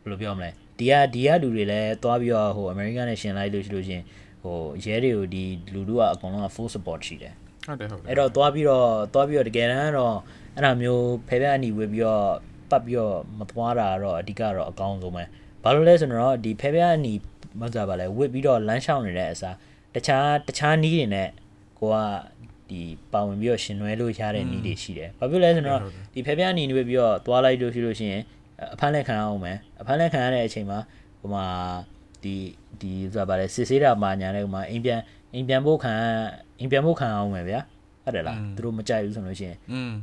[0.02, 4.02] ဘယ်လိုပြောမလဲဒီကဒီကလူတွေလည်းသွားပြီးတော့ဟို America နဲ့ရှင်လိုက်လို့ရှိလို့ရှင်
[4.42, 7.34] ဟိုရဲတွေကိုဒီလူတို့ကအကုန်လုံးက full support ရှိတယ်
[7.66, 10.16] ဟုတ်တယ်ဟုတ်တယ်အဲ့တော့သွားပြီးတော့သွားပြီးတော့တကယ်တမ်းတော့
[10.54, 12.26] အဲ့ဒါမျိုးဖဲဖဲအနီဝေးပြီးတော့
[12.70, 15.24] ပတ်ပြီးတော့မသွားတာတော့အဓိကတော့အကောင်းဆုံးပဲ
[15.62, 17.12] ဘာလို့လဲဆိုတော့ဒီဖဲဖဲအနီ
[17.60, 19.56] မဟုတ်ကြပါလဲဝစ်ပြီးတော့လမ်းလျှောက်နေတဲ့အစား
[19.94, 21.28] တခြားတခြားနီးတွေနဲ့
[21.78, 21.96] ကိုက
[22.70, 22.80] ဒီ
[23.12, 25.80] ပါဝင်ပြီးတော့ရှင်နွယ်လို့ရတဲ့နီးတွေရှိတယ်ဘာဖြစ်လဲဆိုတော့
[26.14, 28.22] ဒီဖဲဖဲအနီဝေးပြီးတော့သွားလိုက်လို့ရှိလို့ရှိရင်
[28.74, 30.78] အဖမ်းလက်ခံအောင်မယ်အဖမ်းလက်ခံရတဲ့အချိန်မှာ
[31.20, 31.46] ဟိုမှာ
[32.22, 32.36] ဒီ
[32.80, 35.00] ဒီဆိုတာဗါလဲစစ်ဆေးတာမာညာတဲ့ဥမာအိမ်ပြန်
[35.34, 35.94] အိမ်ပြန်ဖို့ခံ
[36.60, 37.60] အိမ်ပြန်ဖို့ခံအောင်ပဲဗျာ
[38.04, 39.56] ဟုတ်တယ်လားသူတို့မကြိုက်ဘူးဆိုလို့ရှိရင်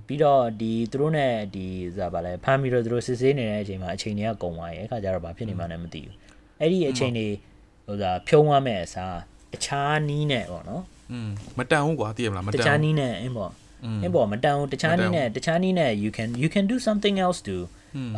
[0.08, 6.16] ပြီးတော့ဒီသူတို့ ਨੇ ဒီဆိုတာဗါလဲဖမ်းပြီးတော့သူတို့စစ်ဆေးနေတဲ့အချိန်မှာအချိန်တွေကကုန်သွားရဲ့အခါကျတော့ဘာဖြစ်နေမှန်းလည်းမသိဘူး
[6.60, 7.28] အဲ့ဒီအချိန်တွေ
[7.88, 9.18] ဟိုဒါဖြုံးသွားမဲ့အစား
[9.54, 13.52] တခြားနီးနဲ့ပေါ့နော်อืมမတန်ဘူးကွာသိရမလားမတန်တခြားနီးနဲ့အင်းပေါ့
[14.04, 17.56] အင်းပေါ့မတန်ဘူးတခြားနီးနဲ့တခြားနီးနဲ့ you can you can do something else to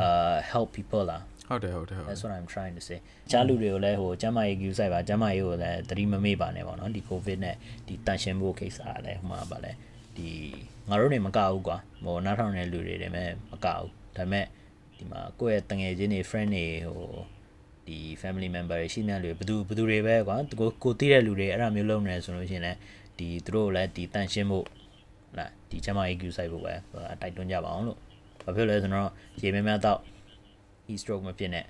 [0.04, 3.00] uh help people lah ဟုတ်တယ်ဟုတ်တယ်ဟုတ်တယ် That's what I'm trying to say
[3.32, 7.56] ကျားလူတွေကိုလည်းဟိုကျမ်းမာရေး view site ပါကျမ်းမာရေးကိုလည်းသတိမမေ့ပါနဲ့ပေါ့နော်ဒီ covid နဲ့
[7.88, 9.72] ဒီတန်ရှင်းဖို့ကိစ္စအားလည်းဟိုမှာပါလဲ
[10.18, 10.30] ဒီ
[10.90, 14.46] ငါတို့နေမကဘူးကွာဟိုနားထောင်တဲ့လူတွေတွေမဲ့မကဘူးဒါပေမဲ့
[14.98, 17.02] ဒီမှာကိုယ့်ရဲ့တငယ်ချင်းတွေ friend တွေဟို
[17.88, 22.78] ဒီ family member တွေရှိနေလူတွေဘယ်သူဘယ်သူတွေပဲကွာကိုကိုသိတဲ့လူတွေအဲ့ဒါမျိုးလုပ်နေတယ်ဆိုလို့ရှိရင်လည်း
[23.20, 24.72] ဒီသူတို့လည်းဒီတန်ရှင်းဖို့ဟု
[25.34, 27.98] တ်လားဒီကျမ်းမာရေး view site ဖို့ပဲဟိုတိုက်တွန်းကြပါအောင်လို့
[28.44, 30.00] ဘာဖြစ်လဲဆိုတော့ရေများများတော့
[30.88, 31.66] heat stroke မဖြစ်နဲ့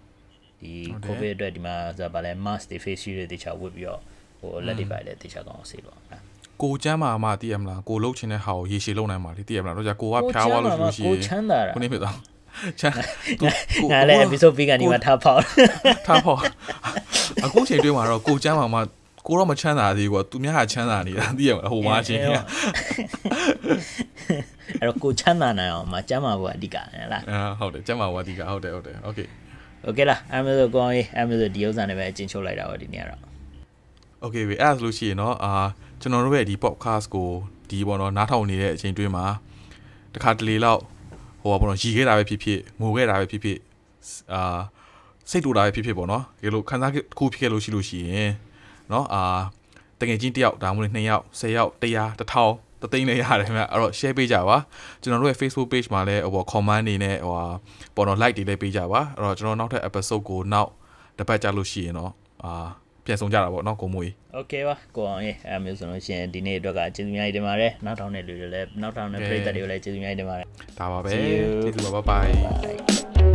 [0.61, 0.73] ဒီ
[1.05, 3.99] ဟုတ်တယ် covid အတွက်ဒီမှာဆိုတာဗာလဲ mask တွေ face shield တွေတေချာဝတ်ပြီးတော့
[4.39, 6.19] ဟိုလက်တွေပါလေတေချာကောင်းအောင်ဆေးပါအဲ့
[6.61, 12.15] ကိုကျမ်းမာမှသိရမလားကိုလှုပ်ချင်တဲ့ဟာကိုရေရှည်လုံနိုင်မှာလေသိရမလားတော့じゃကိုကဖျားသွားလို့ဆိုလို့ရှိရင်ကိုချမ်းသာတာကိုနေဖြစ်သွား
[12.79, 12.93] ချမ်း
[13.39, 13.45] သူ
[13.81, 15.41] ကိုငါလည်း episode ပြီးကနေမှထားဖောက်
[16.07, 16.39] ထားဖို့
[17.45, 18.79] အခုချိန်တွင်းမှာတော့ကိုကျမ်းမာမှ
[19.27, 29.27] ကိုတော့မချမ်းသာသေးဘူးကွာသူများကချမ်းသာနေတာသိရမလားဟိုမှာချင်းကအဲ့တော့ကိုချမ်းသာနိုင်အောင်မှာကျမ်းမာဖို့အဓိကဟလားအာဟုတ်တယ်ကျမ်းမာဖို့အဓိကဟုတ်တယ်ဟုတ်တယ် okay
[29.87, 33.21] okay လားအမေဆိုကောင်းရေးအမေဆိုဒီဥစ္စာနဲ့ပဲအချင်းချုပ်လိုက်တာပါဒီနေ့ကတော့
[34.23, 35.51] okay ပြီအဲ့ဒါဆိုလို့ရှိရင်တော့အာ
[36.01, 37.29] ကျွန်တော်တို့ရဲ့ဒီ podcast ကို
[37.69, 39.25] ဒီပေါ်တော့နားထောင်နေတဲ့အချိန်တွင်းမှာ
[40.15, 40.79] တခါတလေတော့
[41.41, 43.57] ဟိုပေါ်တော့ရီခဲ့တာပဲဖြစ်ဖြစ်ငိုခဲ့တာပဲဖြစ်ဖြစ်
[44.33, 44.59] အာ
[45.29, 48.29] စိတ်တူတာပဲဖြစ်ဖြစ်ပေါ့နော်ဒီလိုခံစားခုဖြစ်ခဲ့လို့ရှိလို့ရှိရင်
[48.90, 49.40] เนาะအာ
[50.00, 51.84] တကယ်ချင်းတစ်ယောက်ဒါမှမဟုတ်2ယောက်10ယောက်100
[52.20, 54.58] 1000တသိန်းလည်းရတယ်မြတ်အဲ့တော့ share ပေးကြပါ
[55.02, 57.36] ကျွန်တော်တို့ရဲ့ Facebook page မှာလည်းဟို comment တွေနဲ့ဟို
[57.96, 60.70] ပေါ်တော့ like တွေလည်းပေးကြပါအဲ့တော့ကျွန်တော်နောက်ထပ် episode ကိုနောက်
[61.18, 62.12] တစ်ပတ်ကြာလို့ရှိရင်တော့
[62.44, 62.68] အာ
[63.06, 70.46] ပြန်ဆောင်ကြတာပေါ့เนาะကိုမွေ โอเคပါကိုအောင်ရေးအဲ့မျိုးဆိုလို့ရှိရင်ဒီနေ့အတွက်ကကျေးဇူးများကြီးတင်ပါတယ်နောက်ထောင်တဲ့လူတွေလည်းနောက်ထောင်တဲ့ပရိသတ်တွေကိုလည်းကျေးဇူးများကြီးတင်ပါတယ်
[70.78, 71.46] ဒါပါပဲ See you.
[71.64, 72.78] ကျေးဇူးပါဘိုင်ဘိုင်
[73.16, 73.25] bye